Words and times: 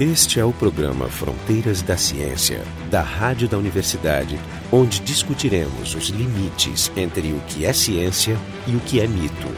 Este 0.00 0.40
é 0.40 0.44
o 0.44 0.52
programa 0.52 1.06
Fronteiras 1.06 1.82
da 1.82 1.98
Ciência, 1.98 2.64
da 2.90 3.02
Rádio 3.02 3.46
da 3.46 3.58
Universidade, 3.58 4.40
onde 4.72 5.00
discutiremos 5.00 5.94
os 5.94 6.08
limites 6.08 6.90
entre 6.96 7.30
o 7.32 7.40
que 7.46 7.66
é 7.66 7.74
ciência 7.74 8.36
e 8.66 8.74
o 8.74 8.80
que 8.80 9.00
é 9.00 9.06
mito. 9.06 9.48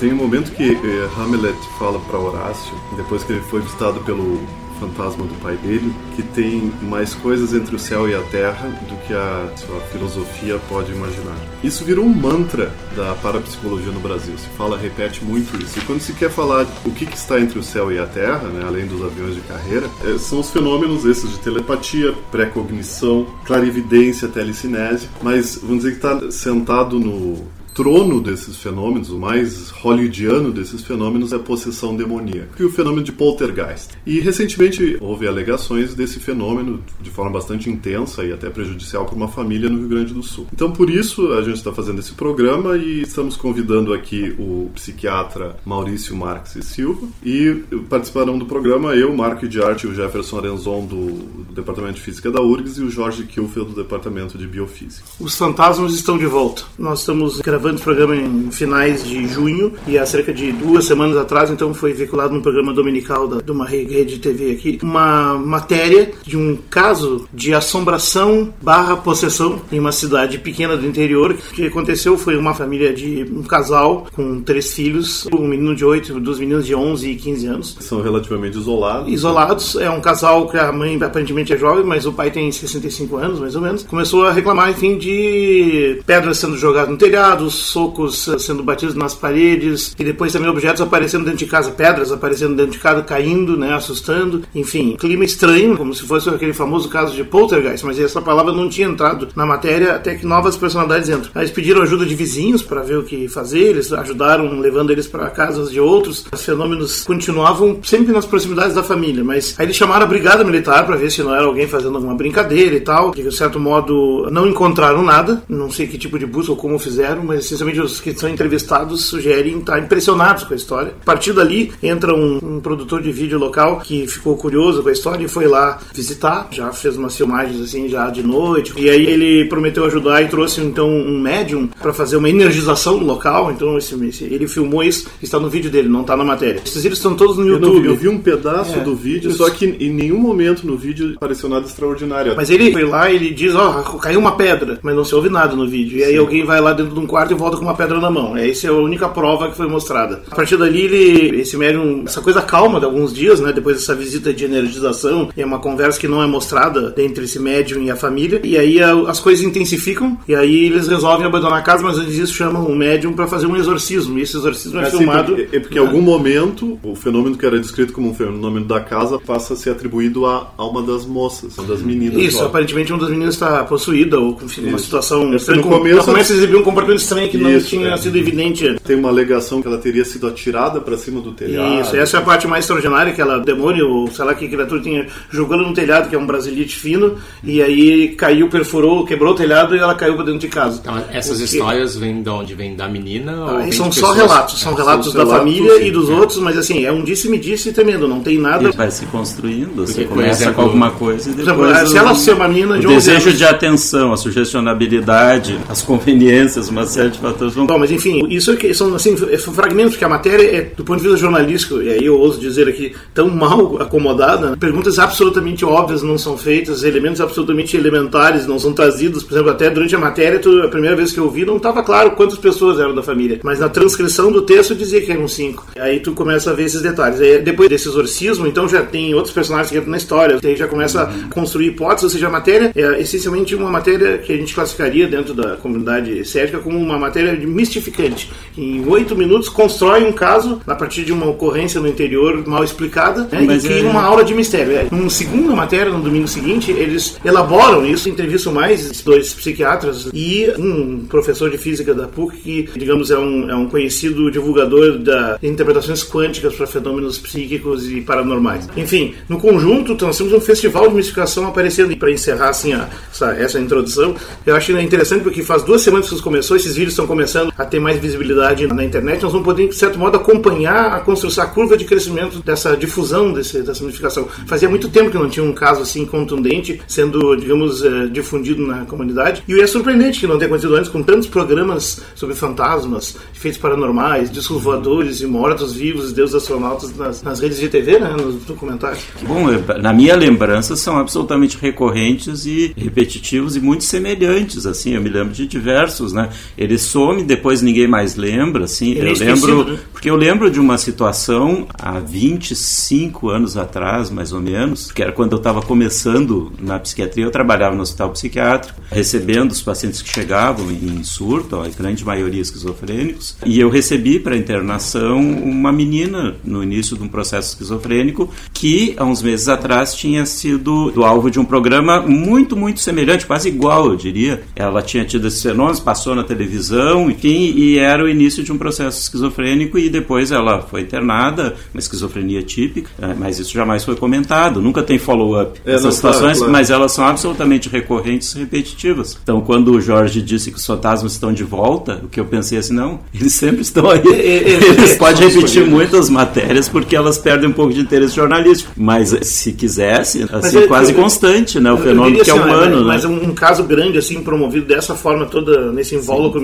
Tem 0.00 0.12
um 0.12 0.16
momento 0.16 0.50
que 0.50 0.72
eh, 0.72 1.08
Hamlet 1.16 1.56
fala 1.78 2.00
para 2.00 2.18
Horácio, 2.18 2.74
depois 2.96 3.22
que 3.22 3.34
ele 3.34 3.42
foi 3.42 3.60
visitado 3.60 4.00
pelo 4.00 4.44
fantasma 4.82 5.24
do 5.24 5.34
pai 5.40 5.56
dele, 5.56 5.92
que 6.16 6.22
tem 6.22 6.72
mais 6.82 7.14
coisas 7.14 7.54
entre 7.54 7.76
o 7.76 7.78
céu 7.78 8.08
e 8.08 8.14
a 8.14 8.22
terra 8.22 8.68
do 8.88 8.96
que 9.06 9.14
a 9.14 9.48
sua 9.56 9.80
filosofia 9.92 10.58
pode 10.68 10.92
imaginar. 10.92 11.36
Isso 11.62 11.84
virou 11.84 12.04
um 12.04 12.12
mantra 12.12 12.72
da 12.96 13.14
parapsicologia 13.14 13.92
no 13.92 14.00
Brasil. 14.00 14.36
Se 14.36 14.48
fala, 14.56 14.76
repete 14.76 15.24
muito 15.24 15.56
isso. 15.62 15.78
E 15.78 15.82
quando 15.82 16.00
se 16.00 16.12
quer 16.12 16.30
falar 16.30 16.66
o 16.84 16.90
que, 16.90 17.06
que 17.06 17.16
está 17.16 17.40
entre 17.40 17.58
o 17.58 17.62
céu 17.62 17.92
e 17.92 17.98
a 17.98 18.06
terra, 18.06 18.48
né, 18.48 18.64
além 18.66 18.86
dos 18.86 19.02
aviões 19.02 19.34
de 19.34 19.40
carreira, 19.42 19.88
é, 20.04 20.18
são 20.18 20.40
os 20.40 20.50
fenômenos 20.50 21.04
esses 21.04 21.30
de 21.30 21.38
telepatia, 21.38 22.12
pré-cognição, 22.30 23.26
clarividência, 23.44 24.28
telecinese, 24.28 25.08
mas 25.22 25.58
vamos 25.62 25.84
dizer 25.84 25.90
que 25.98 26.06
está 26.06 26.30
sentado 26.30 26.98
no 26.98 27.61
trono 27.74 28.20
desses 28.20 28.56
fenômenos, 28.56 29.10
o 29.10 29.18
mais 29.18 29.70
hollywoodiano 29.70 30.52
desses 30.52 30.82
fenômenos 30.82 31.32
é 31.32 31.36
a 31.36 31.38
possessão 31.38 31.96
demoníaca, 31.96 32.62
e 32.62 32.64
o 32.64 32.70
fenômeno 32.70 33.02
de 33.02 33.12
poltergeist. 33.12 33.90
E 34.06 34.20
recentemente 34.20 34.96
houve 35.00 35.26
alegações 35.26 35.94
desse 35.94 36.20
fenômeno 36.20 36.82
de 37.00 37.10
forma 37.10 37.30
bastante 37.30 37.70
intensa 37.70 38.24
e 38.24 38.32
até 38.32 38.50
prejudicial 38.50 39.06
para 39.06 39.14
uma 39.14 39.28
família 39.28 39.68
no 39.68 39.78
Rio 39.78 39.88
Grande 39.88 40.14
do 40.14 40.22
Sul. 40.22 40.46
Então, 40.52 40.70
por 40.70 40.90
isso, 40.90 41.32
a 41.32 41.42
gente 41.42 41.56
está 41.56 41.72
fazendo 41.72 41.98
esse 41.98 42.12
programa 42.12 42.76
e 42.76 43.02
estamos 43.02 43.36
convidando 43.36 43.92
aqui 43.92 44.34
o 44.38 44.70
psiquiatra 44.74 45.56
Maurício 45.64 46.14
Marques 46.16 46.56
e 46.56 46.62
Silva 46.62 47.06
e 47.24 47.54
participarão 47.88 48.38
do 48.38 48.46
programa 48.46 48.94
eu, 48.94 49.14
Marco 49.14 49.48
de 49.48 49.62
Arte 49.62 49.86
o 49.86 49.94
Jefferson 49.94 50.38
Arenzon 50.38 50.86
do, 50.86 51.52
Departamento 51.52 51.94
de 51.94 52.00
Física 52.00 52.30
da 52.30 52.40
URGS 52.40 52.78
e 52.78 52.82
o 52.82 52.90
Jorge 52.90 53.24
Kilfield 53.24 53.72
do 53.72 53.82
Departamento 53.82 54.38
de 54.38 54.46
Biofísica. 54.46 55.06
Os 55.20 55.36
fantasmas 55.36 55.94
estão 55.94 56.18
de 56.18 56.26
volta. 56.26 56.62
Nós 56.78 57.00
estamos 57.00 57.40
gravando 57.40 57.61
gravando 57.62 57.76
esse 57.76 57.84
programa 57.84 58.16
em 58.16 58.50
finais 58.50 59.04
de 59.04 59.28
junho 59.28 59.72
e 59.86 59.96
há 59.96 60.04
cerca 60.04 60.32
de 60.32 60.50
duas 60.50 60.84
semanas 60.84 61.16
atrás, 61.16 61.48
então 61.48 61.72
foi 61.72 61.92
veiculado 61.92 62.34
no 62.34 62.42
programa 62.42 62.74
dominical 62.74 63.28
da, 63.28 63.40
de 63.40 63.52
uma 63.52 63.64
rede 63.64 64.04
de 64.04 64.18
TV 64.18 64.50
aqui, 64.50 64.78
uma 64.82 65.34
matéria 65.34 66.10
de 66.26 66.36
um 66.36 66.58
caso 66.68 67.28
de 67.32 67.54
assombração 67.54 68.52
barra 68.60 68.96
possessão 68.96 69.62
em 69.70 69.78
uma 69.78 69.92
cidade 69.92 70.38
pequena 70.38 70.76
do 70.76 70.86
interior. 70.86 71.32
O 71.32 71.54
que 71.54 71.66
aconteceu 71.66 72.18
foi 72.18 72.36
uma 72.36 72.52
família 72.52 72.92
de 72.92 73.24
um 73.32 73.44
casal 73.44 74.06
com 74.12 74.40
três 74.40 74.74
filhos, 74.74 75.28
um 75.32 75.46
menino 75.46 75.76
de 75.76 75.84
8, 75.84 76.18
dois 76.18 76.40
meninos 76.40 76.66
de 76.66 76.74
11 76.74 77.10
e 77.10 77.14
15 77.14 77.46
anos. 77.46 77.76
São 77.80 78.02
relativamente 78.02 78.58
isolados. 78.58 79.12
Isolados, 79.12 79.76
é 79.76 79.88
um 79.88 80.00
casal 80.00 80.48
que 80.48 80.56
a 80.56 80.72
mãe 80.72 81.00
aparentemente 81.00 81.52
é 81.52 81.56
jovem, 81.56 81.84
mas 81.84 82.06
o 82.06 82.12
pai 82.12 82.30
tem 82.30 82.50
65 82.50 83.16
anos, 83.16 83.38
mais 83.38 83.54
ou 83.54 83.62
menos. 83.62 83.84
Começou 83.84 84.26
a 84.26 84.32
reclamar, 84.32 84.70
enfim, 84.70 84.98
de 84.98 86.02
pedras 86.04 86.38
sendo 86.38 86.56
jogadas 86.56 86.90
no 86.90 86.96
telhado, 86.96 87.51
socos 87.54 88.28
sendo 88.38 88.62
batidos 88.62 88.94
nas 88.94 89.14
paredes 89.14 89.94
e 89.98 90.04
depois 90.04 90.32
também 90.32 90.48
objetos 90.48 90.80
aparecendo 90.80 91.24
dentro 91.24 91.38
de 91.38 91.46
casa, 91.46 91.70
pedras 91.70 92.12
aparecendo 92.12 92.56
dentro 92.56 92.72
de 92.72 92.78
casa, 92.78 93.02
caindo, 93.02 93.56
né, 93.56 93.72
assustando. 93.74 94.42
Enfim, 94.54 94.96
clima 94.98 95.24
estranho, 95.24 95.76
como 95.76 95.94
se 95.94 96.02
fosse 96.02 96.28
aquele 96.28 96.52
famoso 96.52 96.88
caso 96.88 97.14
de 97.14 97.24
poltergeist, 97.24 97.84
mas 97.84 97.98
essa 97.98 98.20
palavra 98.20 98.52
não 98.52 98.68
tinha 98.68 98.86
entrado 98.86 99.28
na 99.34 99.46
matéria 99.46 99.94
até 99.94 100.14
que 100.14 100.26
novas 100.26 100.56
personalidades 100.56 101.08
entram. 101.08 101.30
Eles 101.36 101.50
pediram 101.50 101.82
ajuda 101.82 102.04
de 102.06 102.14
vizinhos 102.14 102.62
para 102.62 102.82
ver 102.82 102.98
o 102.98 103.02
que 103.02 103.28
fazer, 103.28 103.60
eles 103.60 103.92
ajudaram 103.92 104.60
levando 104.60 104.90
eles 104.90 105.06
para 105.06 105.30
casas 105.30 105.70
de 105.70 105.80
outros. 105.80 106.26
Os 106.32 106.44
fenômenos 106.44 107.04
continuavam 107.04 107.80
sempre 107.82 108.12
nas 108.12 108.26
proximidades 108.26 108.74
da 108.74 108.82
família, 108.82 109.24
mas 109.24 109.54
aí 109.58 109.66
eles 109.66 109.76
chamaram 109.76 110.04
a 110.04 110.08
brigada 110.08 110.44
militar 110.44 110.84
para 110.86 110.96
ver 110.96 111.10
se 111.10 111.22
não 111.22 111.34
era 111.34 111.44
alguém 111.44 111.66
fazendo 111.66 111.96
alguma 111.96 112.14
brincadeira 112.14 112.76
e 112.76 112.80
tal. 112.80 113.12
De 113.12 113.32
certo 113.32 113.58
modo 113.58 114.28
não 114.30 114.46
encontraram 114.46 115.02
nada, 115.02 115.42
não 115.48 115.70
sei 115.70 115.86
que 115.86 115.98
tipo 115.98 116.18
de 116.18 116.26
busca 116.26 116.52
ou 116.52 116.56
como 116.56 116.78
fizeram, 116.78 117.24
mas 117.24 117.41
essencialmente 117.44 117.80
os 117.80 118.00
que 118.00 118.14
são 118.14 118.28
entrevistados 118.28 119.04
sugerem 119.04 119.58
estar 119.58 119.78
impressionados 119.78 120.44
com 120.44 120.54
a 120.54 120.56
história. 120.56 120.94
A 121.02 121.04
partir 121.04 121.32
dali 121.32 121.72
entra 121.82 122.14
um, 122.14 122.38
um, 122.42 122.60
produtor 122.60 123.02
de 123.02 123.12
vídeo 123.12 123.38
local 123.38 123.80
que 123.80 124.06
ficou 124.06 124.36
curioso 124.36 124.82
com 124.82 124.88
a 124.88 124.92
história 124.92 125.24
e 125.24 125.28
foi 125.28 125.46
lá 125.46 125.78
visitar, 125.94 126.48
já 126.50 126.72
fez 126.72 126.96
umas 126.96 127.16
filmagens 127.16 127.60
assim 127.60 127.88
já 127.88 128.08
de 128.10 128.22
noite. 128.22 128.72
E 128.76 128.88
aí 128.88 129.06
ele 129.06 129.44
prometeu 129.46 129.84
ajudar 129.84 130.22
e 130.22 130.28
trouxe 130.28 130.60
então 130.60 130.88
um 130.88 131.20
médium 131.20 131.66
para 131.80 131.92
fazer 131.92 132.16
uma 132.16 132.28
energização 132.28 132.98
do 132.98 133.04
local. 133.04 133.50
Então 133.50 133.76
esse, 133.76 133.94
esse, 134.06 134.24
ele 134.24 134.46
filmou 134.46 134.82
isso, 134.82 135.08
está 135.22 135.38
no 135.38 135.48
vídeo 135.48 135.70
dele, 135.70 135.88
não 135.88 136.02
está 136.02 136.16
na 136.16 136.24
matéria. 136.24 136.62
Esses 136.64 136.82
vídeos 136.82 136.98
estão 136.98 137.14
todos 137.14 137.36
no 137.36 137.44
eu 137.44 137.54
YouTube. 137.54 137.82
Vi, 137.82 137.88
eu 137.88 137.96
vi 137.96 138.08
um 138.08 138.18
pedaço 138.18 138.78
é, 138.78 138.80
do 138.80 138.94
vídeo, 138.94 139.32
só 139.32 139.50
que 139.50 139.66
em 139.66 139.90
nenhum 139.90 140.18
momento 140.18 140.66
no 140.66 140.76
vídeo 140.76 141.14
apareceu 141.16 141.48
nada 141.48 141.66
extraordinário. 141.66 142.34
Mas 142.36 142.50
ele 142.50 142.72
foi 142.72 142.84
lá 142.84 143.10
e 143.10 143.16
ele 143.16 143.30
diz, 143.30 143.54
ó, 143.54 143.80
oh, 143.80 143.98
caiu 143.98 144.20
uma 144.20 144.36
pedra, 144.36 144.78
mas 144.82 144.94
não 144.94 145.04
se 145.04 145.14
ouve 145.14 145.28
nada 145.28 145.54
no 145.54 145.66
vídeo. 145.66 145.98
E 145.98 146.04
aí 146.04 146.12
Sim. 146.12 146.18
alguém 146.18 146.44
vai 146.44 146.60
lá 146.60 146.72
dentro 146.72 146.94
de 146.94 147.00
um 147.00 147.06
quarto 147.06 147.31
volta 147.34 147.56
com 147.56 147.62
uma 147.62 147.74
pedra 147.74 147.98
na 148.00 148.10
mão. 148.10 148.36
Essa 148.36 148.66
é 148.66 148.70
a 148.70 148.74
única 148.74 149.08
prova 149.08 149.50
que 149.50 149.56
foi 149.56 149.66
mostrada. 149.66 150.22
A 150.30 150.34
partir 150.34 150.56
dali, 150.56 150.82
ele, 150.82 151.40
esse 151.40 151.56
médium, 151.56 152.04
essa 152.06 152.20
coisa 152.20 152.42
calma 152.42 152.78
de 152.78 152.84
alguns 152.84 153.12
dias, 153.12 153.40
né? 153.40 153.52
Depois 153.52 153.76
dessa 153.76 153.94
visita 153.94 154.32
de 154.32 154.44
energização, 154.44 155.30
é 155.36 155.44
uma 155.44 155.58
conversa 155.58 155.98
que 155.98 156.08
não 156.08 156.22
é 156.22 156.26
mostrada 156.26 156.94
entre 156.98 157.24
esse 157.24 157.38
médium 157.38 157.82
e 157.82 157.90
a 157.90 157.96
família. 157.96 158.40
E 158.44 158.56
aí 158.56 158.82
a, 158.82 158.92
as 159.08 159.20
coisas 159.20 159.44
intensificam. 159.44 160.18
E 160.26 160.34
aí 160.34 160.66
eles 160.66 160.88
resolvem 160.88 161.26
abandonar 161.26 161.58
a 161.58 161.62
casa, 161.62 161.82
mas 161.82 161.98
antes 161.98 162.14
disso 162.14 162.34
chamam 162.34 162.66
o 162.66 162.74
médium 162.74 163.12
para 163.12 163.26
fazer 163.26 163.46
um 163.46 163.56
exorcismo. 163.56 164.18
E 164.18 164.22
esse 164.22 164.36
exorcismo 164.36 164.80
é, 164.80 164.88
é 164.88 164.90
filmado. 164.90 165.34
Porque, 165.34 165.56
é 165.56 165.60
porque 165.60 165.78
em 165.78 165.80
algum 165.80 166.00
momento 166.00 166.78
o 166.82 166.94
fenômeno 166.94 167.36
que 167.36 167.46
era 167.46 167.58
descrito 167.58 167.92
como 167.92 168.10
um 168.10 168.14
fenômeno 168.14 168.66
da 168.66 168.80
casa 168.80 169.18
passa 169.18 169.54
a 169.54 169.56
ser 169.56 169.70
atribuído 169.70 170.26
a, 170.26 170.52
a 170.56 170.64
uma 170.64 170.82
das 170.82 171.06
moças, 171.06 171.56
uma 171.58 171.66
das 171.66 171.82
meninas. 171.82 172.20
Isso, 172.20 172.42
aparentemente 172.42 172.92
uma 172.92 173.00
das 173.00 173.10
meninas 173.10 173.34
está 173.34 173.64
possuída 173.64 174.18
ou 174.18 174.34
com 174.34 174.46
uma 174.58 174.78
situação. 174.78 175.32
É, 175.32 175.56
no 175.56 175.62
começo, 175.62 176.04
começa 176.04 176.32
a 176.32 176.36
exibir 176.36 176.56
um 176.56 176.62
comportamento 176.62 177.00
estranho 177.00 177.21
que 177.28 177.38
não 177.38 177.50
isso, 177.50 177.68
tinha 177.68 177.88
é. 177.88 177.96
sido 177.96 178.16
evidente. 178.16 178.76
Tem 178.84 178.96
uma 178.96 179.08
alegação 179.08 179.60
que 179.60 179.68
ela 179.68 179.78
teria 179.78 180.04
sido 180.04 180.26
atirada 180.26 180.80
para 180.80 180.96
cima 180.96 181.20
do 181.20 181.32
telhado. 181.32 181.80
Isso, 181.80 181.96
essa 181.96 182.16
é 182.16 182.20
a 182.20 182.22
parte 182.22 182.46
mais 182.46 182.64
extraordinária, 182.64 183.12
que 183.12 183.20
ela, 183.20 183.38
demônio, 183.38 183.88
ou 183.88 184.10
sei 184.10 184.24
lá 184.24 184.34
que 184.34 184.48
criatura 184.48 184.80
tinha, 184.80 185.06
jogou 185.30 185.56
no 185.56 185.72
telhado, 185.72 186.08
que 186.08 186.14
é 186.14 186.18
um 186.18 186.26
brasilite 186.26 186.76
fino, 186.76 187.16
e 187.42 187.62
aí 187.62 188.08
caiu, 188.16 188.48
perfurou, 188.48 189.04
quebrou 189.04 189.32
o 189.32 189.36
telhado 189.36 189.74
e 189.74 189.78
ela 189.78 189.94
caiu 189.94 190.14
para 190.14 190.24
dentro 190.24 190.40
de 190.40 190.48
casa. 190.48 190.80
Então, 190.80 190.96
essas 191.10 191.38
Porque... 191.38 191.56
histórias 191.56 191.96
vêm 191.96 192.22
de 192.22 192.28
onde? 192.28 192.54
Vêm 192.54 192.74
da 192.74 192.88
menina? 192.88 193.32
Ah, 193.32 193.72
são 193.72 193.90
só 193.90 194.12
relatos, 194.12 194.60
são 194.60 194.72
é, 194.72 194.76
relatos 194.76 195.12
são 195.12 195.14
da 195.14 195.24
relatos, 195.24 195.38
família 195.38 195.78
sim, 195.78 195.86
e 195.86 195.90
dos 195.90 196.08
é. 196.08 196.12
outros, 196.12 196.38
mas 196.38 196.56
assim, 196.56 196.84
é 196.84 196.92
um 196.92 197.02
disse-me-disse 197.02 197.72
tremendo, 197.72 198.08
não 198.08 198.20
tem 198.20 198.38
nada. 198.38 198.68
E 198.68 198.72
vai 198.72 198.90
se 198.90 199.06
construindo, 199.06 199.86
você 199.86 200.04
começa 200.04 200.42
exemplo, 200.42 200.54
com 200.54 200.62
alguma 200.62 200.90
coisa 200.90 201.30
e 201.30 201.34
depois. 201.34 201.70
Exemplo, 201.70 201.88
se 201.88 201.98
ela 201.98 202.14
ser 202.14 202.34
uma 202.34 202.48
menina 202.48 202.78
de 202.78 202.86
o 202.86 202.90
desejo 202.90 203.28
anos, 203.28 203.38
de 203.38 203.44
atenção, 203.44 204.12
a 204.12 204.16
sugestionabilidade, 204.16 205.58
as 205.68 205.82
conveniências, 205.82 206.68
uma 206.68 206.86
série 206.86 207.10
fatores 207.16 207.54
vão. 207.54 207.66
Bom, 207.66 207.78
mas 207.78 207.90
enfim, 207.90 208.26
isso 208.28 208.52
é 208.52 208.56
que 208.56 208.72
são, 208.74 208.94
assim, 208.94 209.16
fragmentos 209.16 209.96
que 209.96 210.04
a 210.04 210.08
matéria 210.08 210.56
é, 210.56 210.62
do 210.62 210.84
ponto 210.84 210.98
de 210.98 211.04
vista 211.04 211.18
jornalístico, 211.18 211.82
e 211.82 211.90
aí 211.90 212.04
eu 212.04 212.18
ouso 212.18 212.40
dizer 212.40 212.68
aqui, 212.68 212.94
tão 213.14 213.28
mal 213.28 213.80
acomodada, 213.80 214.50
né? 214.50 214.56
perguntas 214.58 214.98
absolutamente 214.98 215.64
óbvias 215.64 216.02
não 216.02 216.18
são 216.18 216.36
feitas, 216.36 216.82
elementos 216.82 217.20
absolutamente 217.20 217.76
elementares 217.76 218.46
não 218.46 218.58
são 218.58 218.72
trazidos. 218.72 219.22
Por 219.22 219.34
exemplo, 219.34 219.50
até 219.50 219.70
durante 219.70 219.94
a 219.94 219.98
matéria, 219.98 220.38
tu, 220.38 220.62
a 220.62 220.68
primeira 220.68 220.96
vez 220.96 221.12
que 221.12 221.18
eu 221.18 221.30
vi, 221.30 221.44
não 221.44 221.56
estava 221.56 221.82
claro 221.82 222.12
quantas 222.12 222.38
pessoas 222.38 222.78
eram 222.78 222.94
da 222.94 223.02
família, 223.02 223.40
mas 223.42 223.58
na 223.58 223.68
transcrição 223.68 224.30
do 224.30 224.42
texto 224.42 224.74
dizia 224.74 225.00
que 225.00 225.12
eram 225.12 225.28
cinco. 225.28 225.66
Aí 225.78 226.00
tu 226.00 226.12
começa 226.12 226.50
a 226.50 226.54
ver 226.54 226.64
esses 226.64 226.82
detalhes. 226.82 227.20
Aí, 227.20 227.40
depois 227.40 227.68
desse 227.68 227.88
exorcismo, 227.88 228.46
então 228.46 228.68
já 228.68 228.82
tem 228.82 229.14
outros 229.14 229.32
personagens 229.32 229.70
que 229.70 229.76
entram 229.76 229.90
na 229.90 229.96
história, 229.96 230.38
aí 230.42 230.56
já 230.56 230.66
começa 230.66 231.02
a 231.02 231.34
construir 231.34 231.68
hipóteses, 231.68 232.04
ou 232.04 232.10
seja, 232.10 232.26
a 232.26 232.30
matéria 232.30 232.72
é 232.74 233.00
essencialmente 233.00 233.54
uma 233.54 233.70
matéria 233.70 234.18
que 234.18 234.32
a 234.32 234.36
gente 234.36 234.54
classificaria 234.54 235.06
dentro 235.06 235.34
da 235.34 235.56
comunidade 235.56 236.24
cética 236.24 236.58
como 236.58 236.78
uma 236.78 236.98
matéria 237.02 237.32
mistificante. 237.46 238.30
Em 238.56 238.86
oito 238.86 239.16
minutos 239.16 239.48
constrói 239.48 240.04
um 240.04 240.12
caso 240.12 240.60
a 240.66 240.74
partir 240.74 241.04
de 241.04 241.12
uma 241.12 241.26
ocorrência 241.26 241.80
no 241.80 241.88
interior 241.88 242.46
mal 242.46 242.64
explicada 242.64 243.28
né, 243.30 243.42
e 243.42 243.60
cria 243.60 243.80
é... 243.80 243.90
uma 243.90 244.02
aula 244.02 244.24
de 244.24 244.34
mistério. 244.34 244.72
É, 244.72 244.86
Numa 244.90 245.10
segunda 245.10 245.54
matéria, 245.54 245.92
no 245.92 246.00
domingo 246.00 246.28
seguinte, 246.28 246.70
eles 246.70 247.18
elaboram 247.24 247.84
isso, 247.84 248.08
entrevistam 248.08 248.52
mais 248.52 249.02
dois 249.02 249.32
psiquiatras 249.34 250.08
e 250.12 250.50
um 250.58 251.04
professor 251.08 251.50
de 251.50 251.58
física 251.58 251.94
da 251.94 252.06
PUC 252.06 252.36
que, 252.42 252.78
digamos, 252.78 253.10
é 253.10 253.18
um, 253.18 253.50
é 253.50 253.54
um 253.54 253.68
conhecido 253.68 254.30
divulgador 254.30 254.98
da 254.98 255.38
interpretações 255.42 256.04
quânticas 256.04 256.54
para 256.54 256.66
fenômenos 256.66 257.18
psíquicos 257.18 257.90
e 257.90 258.00
paranormais. 258.00 258.68
Enfim, 258.76 259.14
no 259.28 259.38
conjunto, 259.38 259.96
nós 260.04 260.16
temos 260.16 260.32
um 260.32 260.40
festival 260.40 260.88
de 260.88 260.94
mistificação 260.94 261.46
aparecendo. 261.46 261.92
E 261.92 261.96
para 261.96 262.10
encerrar 262.10 262.50
assim, 262.50 262.72
a, 262.72 262.88
essa, 263.10 263.32
essa 263.32 263.60
introdução, 263.60 264.14
eu 264.44 264.54
acho 264.54 264.72
interessante 264.78 265.22
porque 265.22 265.42
faz 265.42 265.62
duas 265.62 265.82
semanas 265.82 266.08
que 266.08 266.14
isso 266.14 266.22
começou, 266.22 266.56
esses 266.56 266.76
vídeos 266.82 266.94
estão 266.94 267.06
começando 267.06 267.52
a 267.56 267.64
ter 267.64 267.78
mais 267.78 267.98
visibilidade 267.98 268.66
na 268.66 268.84
internet, 268.84 269.22
nós 269.22 269.32
vamos 269.32 269.46
poder, 269.46 269.68
de 269.68 269.74
certo 269.74 269.98
modo, 269.98 270.16
acompanhar 270.16 270.92
a 270.94 271.00
construção, 271.00 271.44
a 271.44 271.46
curva 271.46 271.76
de 271.76 271.84
crescimento 271.84 272.40
dessa 272.40 272.76
difusão 272.76 273.32
desse, 273.32 273.62
dessa 273.62 273.82
modificação. 273.84 274.28
Fazia 274.46 274.68
muito 274.68 274.88
tempo 274.88 275.10
que 275.10 275.18
não 275.18 275.28
tinha 275.28 275.44
um 275.44 275.52
caso 275.52 275.82
assim 275.82 276.04
contundente 276.04 276.80
sendo, 276.86 277.36
digamos, 277.36 277.84
eh, 277.84 278.08
difundido 278.10 278.66
na 278.66 278.84
comunidade. 278.84 279.42
E 279.46 279.60
é 279.60 279.66
surpreendente 279.66 280.20
que 280.20 280.26
não 280.26 280.38
tenha 280.38 280.46
acontecido 280.46 280.74
antes 280.74 280.90
com 280.90 281.02
tantos 281.02 281.28
programas 281.28 282.02
sobre 282.14 282.34
fantasmas, 282.34 283.16
efeitos 283.34 283.60
paranormais, 283.60 284.30
discos 284.30 284.60
voadores 284.60 285.20
e 285.20 285.26
mortos-vivos, 285.26 286.12
deuses 286.12 286.34
astronautas 286.34 286.96
nas, 286.96 287.22
nas, 287.22 287.40
redes 287.40 287.58
de 287.58 287.68
TV, 287.68 287.98
né, 287.98 288.10
nos 288.10 288.44
documentários. 288.44 289.04
Bom, 289.22 289.46
na 289.80 289.92
minha 289.92 290.16
lembrança 290.16 290.74
são 290.74 290.98
absolutamente 290.98 291.56
recorrentes 291.60 292.44
e 292.46 292.72
repetitivos 292.76 293.56
e 293.56 293.60
muito 293.60 293.84
semelhantes, 293.84 294.66
assim, 294.66 294.94
eu 294.94 295.00
me 295.00 295.08
lembro 295.08 295.32
de 295.32 295.46
diversos, 295.46 296.12
né? 296.12 296.28
Ele 296.56 296.71
some, 296.78 297.22
depois 297.22 297.62
ninguém 297.62 297.86
mais 297.86 298.16
lembra, 298.16 298.64
assim, 298.64 298.92
Ele 298.92 299.10
eu 299.10 299.14
é 299.14 299.18
lembro, 299.18 299.64
né? 299.64 299.78
porque 299.92 300.10
eu 300.10 300.16
lembro 300.16 300.50
de 300.50 300.60
uma 300.60 300.78
situação 300.78 301.66
há 301.74 301.98
25 301.98 303.28
anos 303.28 303.56
atrás, 303.56 304.10
mais 304.10 304.32
ou 304.32 304.40
menos, 304.40 304.90
que 304.90 305.02
era 305.02 305.12
quando 305.12 305.32
eu 305.32 305.38
estava 305.38 305.62
começando 305.62 306.52
na 306.60 306.78
psiquiatria, 306.78 307.24
eu 307.24 307.30
trabalhava 307.30 307.74
no 307.74 307.82
hospital 307.82 308.10
psiquiátrico, 308.10 308.80
recebendo 308.90 309.52
os 309.52 309.62
pacientes 309.62 310.02
que 310.02 310.08
chegavam 310.08 310.70
em 310.70 311.02
surto, 311.02 311.56
a 311.56 311.68
grande 311.68 312.04
maioria 312.04 312.40
esquizofrênicos, 312.40 313.36
e 313.44 313.60
eu 313.60 313.68
recebi 313.68 314.18
para 314.18 314.36
internação 314.36 315.18
uma 315.20 315.72
menina 315.72 316.34
no 316.44 316.62
início 316.62 316.96
de 316.96 317.02
um 317.02 317.08
processo 317.08 317.50
esquizofrênico 317.50 318.30
que 318.52 318.94
há 318.96 319.04
uns 319.04 319.22
meses 319.22 319.48
atrás 319.48 319.94
tinha 319.94 320.26
sido 320.26 320.90
do 320.90 321.04
alvo 321.04 321.30
de 321.30 321.38
um 321.38 321.44
programa 321.44 322.00
muito, 322.00 322.56
muito 322.56 322.80
semelhante, 322.80 323.26
quase 323.26 323.48
igual, 323.48 323.86
eu 323.86 323.96
diria. 323.96 324.42
Ela 324.54 324.82
tinha 324.82 325.04
tido 325.04 325.28
esses 325.28 325.42
fenômenos, 325.42 325.80
passou 325.80 326.14
na 326.14 326.24
televisão, 326.24 326.61
enfim, 326.70 327.52
e 327.56 327.78
era 327.78 328.04
o 328.04 328.08
início 328.08 328.42
de 328.42 328.52
um 328.52 328.58
processo 328.58 329.00
esquizofrênico 329.00 329.78
e 329.78 329.88
depois 329.88 330.30
ela 330.30 330.62
foi 330.62 330.82
internada, 330.82 331.54
uma 331.72 331.80
esquizofrenia 331.80 332.42
típica, 332.42 332.90
é, 333.00 333.14
mas 333.14 333.38
isso 333.38 333.52
jamais 333.52 333.84
foi 333.84 333.96
comentado, 333.96 334.60
nunca 334.60 334.82
tem 334.82 334.98
follow-up. 334.98 335.60
É, 335.64 335.74
Essas 335.74 335.94
situações, 335.94 336.38
claro, 336.38 336.38
claro. 336.38 336.52
mas 336.52 336.70
elas 336.70 336.92
são 336.92 337.06
absolutamente 337.06 337.68
recorrentes 337.68 338.34
e 338.34 338.38
repetitivas. 338.40 339.18
Então, 339.22 339.40
quando 339.40 339.72
o 339.72 339.80
Jorge 339.80 340.22
disse 340.22 340.50
que 340.50 340.58
os 340.58 340.66
fantasmas 340.66 341.12
estão 341.12 341.32
de 341.32 341.44
volta, 341.44 342.00
o 342.04 342.08
que 342.08 342.20
eu 342.20 342.24
pensei 342.24 342.58
assim, 342.58 342.74
não, 342.74 343.00
eles 343.14 343.32
sempre 343.32 343.62
estão 343.62 343.90
aí. 343.90 344.02
Eles 344.04 344.96
podem 344.96 345.28
repetir 345.28 345.66
muitas 345.66 346.08
matérias 346.08 346.68
porque 346.68 346.94
elas 346.94 347.18
perdem 347.18 347.48
um 347.48 347.52
pouco 347.52 347.72
de 347.72 347.80
interesse 347.80 348.14
jornalístico, 348.14 348.72
mas 348.76 349.10
se 349.22 349.52
quisesse, 349.52 350.26
assim, 350.32 350.58
é, 350.58 350.66
quase 350.66 350.92
eu, 350.92 350.96
constante, 350.96 351.60
né, 351.60 351.72
o 351.72 351.76
fenômeno 351.76 352.22
que 352.22 352.30
é 352.30 352.34
assim, 352.34 352.42
humano. 352.42 352.84
Mas, 352.84 353.04
né? 353.04 353.10
mas 353.10 353.28
um, 353.28 353.34
caso 353.34 353.64
grande, 353.64 353.98
assim, 353.98 354.22
promovido 354.22 354.66
dessa 354.66 354.94
forma 354.94 355.26
toda, 355.26 355.72
nesse 355.72 355.94
invólucro 355.94 356.40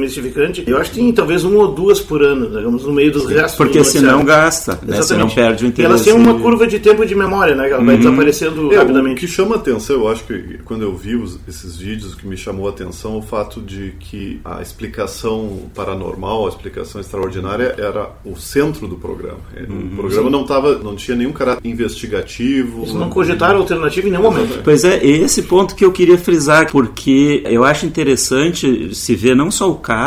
eu 0.66 0.78
acho 0.78 0.90
que 0.90 0.96
tem 0.96 1.12
talvez 1.12 1.44
uma 1.44 1.58
ou 1.58 1.72
duas 1.72 2.00
por 2.00 2.22
ano, 2.22 2.48
digamos, 2.48 2.84
no 2.84 2.92
meio 2.92 3.12
dos 3.12 3.26
restos. 3.26 3.56
Porque 3.56 3.82
senão 3.84 4.24
gasta, 4.24 4.78
né? 4.82 5.02
senão 5.02 5.28
perde 5.28 5.64
o 5.64 5.68
interesse. 5.68 5.82
E 5.82 5.84
elas 5.86 6.02
têm 6.02 6.12
uma 6.12 6.38
curva 6.38 6.66
de 6.66 6.78
tempo 6.78 7.04
de 7.04 7.14
memória, 7.14 7.54
né? 7.54 7.70
Ela 7.70 7.84
vai 7.84 7.94
uhum. 7.94 8.00
desaparecendo 8.00 8.72
é, 8.72 8.76
rapidamente. 8.76 9.16
O 9.16 9.20
que 9.20 9.26
chama 9.26 9.56
atenção, 9.56 9.96
eu 9.96 10.08
acho 10.08 10.24
que 10.24 10.58
quando 10.64 10.82
eu 10.82 10.94
vi 10.94 11.16
os, 11.16 11.38
esses 11.48 11.76
vídeos, 11.76 12.14
o 12.14 12.16
que 12.16 12.26
me 12.26 12.36
chamou 12.36 12.66
a 12.66 12.70
atenção 12.70 13.14
é 13.14 13.18
o 13.18 13.22
fato 13.22 13.60
de 13.60 13.92
que 13.98 14.40
a 14.44 14.62
explicação 14.62 15.70
paranormal, 15.74 16.46
a 16.46 16.48
explicação 16.48 17.00
extraordinária 17.00 17.74
era 17.78 18.10
o 18.24 18.36
centro 18.36 18.86
do 18.86 18.96
programa. 18.96 19.40
Uhum. 19.68 19.88
O 19.92 19.96
programa 19.96 20.30
não, 20.30 20.44
tava, 20.44 20.78
não 20.78 20.96
tinha 20.96 21.16
nenhum 21.16 21.32
caráter 21.32 21.68
investigativo. 21.68 22.82
Eles 22.82 22.94
não 22.94 23.08
cogitaram 23.10 23.60
alternativa 23.60 24.08
em 24.08 24.10
nenhum 24.10 24.22
momento. 24.22 24.60
Pois 24.62 24.84
é, 24.84 25.04
esse 25.04 25.42
ponto 25.42 25.74
que 25.74 25.84
eu 25.84 25.92
queria 25.92 26.18
frisar, 26.18 26.70
porque 26.70 27.42
eu 27.44 27.64
acho 27.64 27.86
interessante 27.86 28.94
se 28.94 29.14
ver 29.14 29.34
não 29.34 29.50
só 29.50 29.70
o 29.70 29.76
caso, 29.76 29.97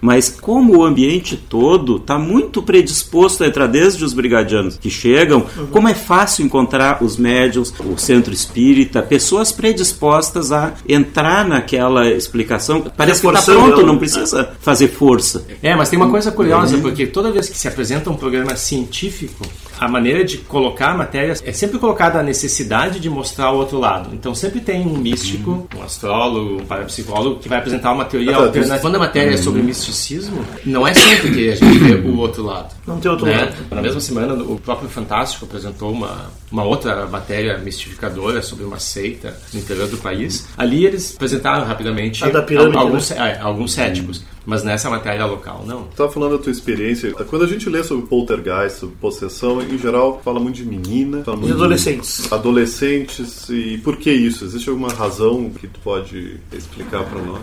mas 0.00 0.28
como 0.28 0.78
o 0.78 0.84
ambiente 0.84 1.36
todo 1.36 1.96
está 1.96 2.18
muito 2.18 2.62
predisposto 2.62 3.44
a 3.44 3.46
entrar 3.46 3.66
desde 3.66 4.04
os 4.04 4.12
brigadianos 4.12 4.76
que 4.76 4.90
chegam, 4.90 5.46
uhum. 5.56 5.66
como 5.66 5.88
é 5.88 5.94
fácil 5.94 6.44
encontrar 6.44 7.02
os 7.02 7.16
médiums, 7.16 7.72
o 7.80 7.96
centro 7.98 8.32
espírita, 8.32 9.02
pessoas 9.02 9.52
predispostas 9.52 10.52
a 10.52 10.74
entrar 10.88 11.46
naquela 11.46 12.08
explicação. 12.08 12.82
Parece 12.96 13.20
que 13.20 13.26
está 13.26 13.42
pronto, 13.42 13.84
não 13.84 13.98
precisa 13.98 14.54
fazer 14.60 14.88
força. 14.88 15.44
É, 15.62 15.74
mas 15.74 15.88
tem 15.88 15.98
uma 15.98 16.10
coisa 16.10 16.30
curiosa, 16.30 16.76
uhum. 16.76 16.82
porque 16.82 17.06
toda 17.06 17.30
vez 17.30 17.48
que 17.48 17.58
se 17.58 17.68
apresenta 17.68 18.10
um 18.10 18.16
programa 18.16 18.56
científico, 18.56 19.44
a 19.78 19.88
maneira 19.88 20.24
de 20.24 20.38
colocar 20.38 20.90
a 20.92 20.96
matéria 20.96 21.34
é 21.44 21.52
sempre 21.52 21.78
colocada 21.78 22.18
a 22.18 22.22
necessidade 22.22 23.00
de 23.00 23.10
mostrar 23.10 23.50
o 23.50 23.56
outro 23.56 23.78
lado. 23.78 24.10
Então 24.12 24.34
sempre 24.34 24.60
tem 24.60 24.86
um 24.86 24.96
místico, 24.96 25.68
um 25.76 25.82
astrólogo, 25.82 26.62
um 26.62 26.66
parapsicólogo 26.66 27.40
que 27.40 27.48
vai 27.48 27.58
apresentar 27.58 27.92
uma 27.92 28.04
teoria 28.04 28.36
alternativa. 28.36 28.78
Quando 28.78 28.96
a 28.96 28.98
matéria 28.98 29.34
é 29.34 29.36
sobre 29.36 29.62
misticismo, 29.62 30.44
não 30.64 30.86
é 30.86 30.94
sempre 30.94 31.32
que 31.32 31.50
a 31.50 31.56
gente 31.56 31.78
vê 31.78 31.94
o 31.94 32.18
outro 32.18 32.44
lado. 32.44 32.74
Não 32.86 33.00
tem 33.00 33.10
outro 33.10 33.26
né? 33.26 33.36
lado. 33.36 33.56
Na 33.70 33.82
mesma 33.82 34.00
semana, 34.00 34.34
o 34.34 34.58
próprio 34.58 34.88
Fantástico 34.88 35.44
apresentou 35.44 35.90
uma, 35.90 36.30
uma 36.50 36.64
outra 36.64 37.06
matéria 37.06 37.58
mistificadora 37.58 38.42
sobre 38.42 38.64
uma 38.64 38.78
seita 38.78 39.36
no 39.52 39.60
interior 39.60 39.88
do 39.88 39.96
país. 39.98 40.46
Ali 40.56 40.84
eles 40.86 41.14
apresentaram 41.14 41.64
rapidamente 41.64 42.22
pirâmide, 42.46 42.76
alguns, 42.76 43.10
né? 43.10 43.36
é, 43.38 43.42
alguns 43.42 43.72
céticos. 43.72 44.22
Mas 44.46 44.62
nessa 44.62 44.90
matéria 44.90 45.24
local, 45.26 45.64
não. 45.66 45.86
Estava 45.90 46.10
falando 46.10 46.36
da 46.36 46.42
tua 46.42 46.52
experiência. 46.52 47.12
Quando 47.12 47.44
a 47.44 47.48
gente 47.48 47.68
lê 47.68 47.82
sobre 47.82 48.06
poltergeist, 48.06 48.80
sobre 48.80 48.96
possessão, 48.96 49.62
em 49.62 49.78
geral, 49.78 50.20
fala 50.24 50.38
muito 50.38 50.56
de 50.56 50.66
menina. 50.66 51.22
Fala 51.24 51.36
muito 51.36 51.48
de 51.48 51.54
adolescentes. 51.54 52.26
De 52.28 52.34
adolescentes. 52.34 53.48
E 53.48 53.78
por 53.78 53.96
que 53.96 54.12
isso? 54.12 54.44
Existe 54.44 54.68
alguma 54.68 54.92
razão 54.92 55.50
que 55.50 55.66
tu 55.66 55.80
pode 55.80 56.38
explicar 56.52 57.04
para 57.04 57.22
nós? 57.22 57.40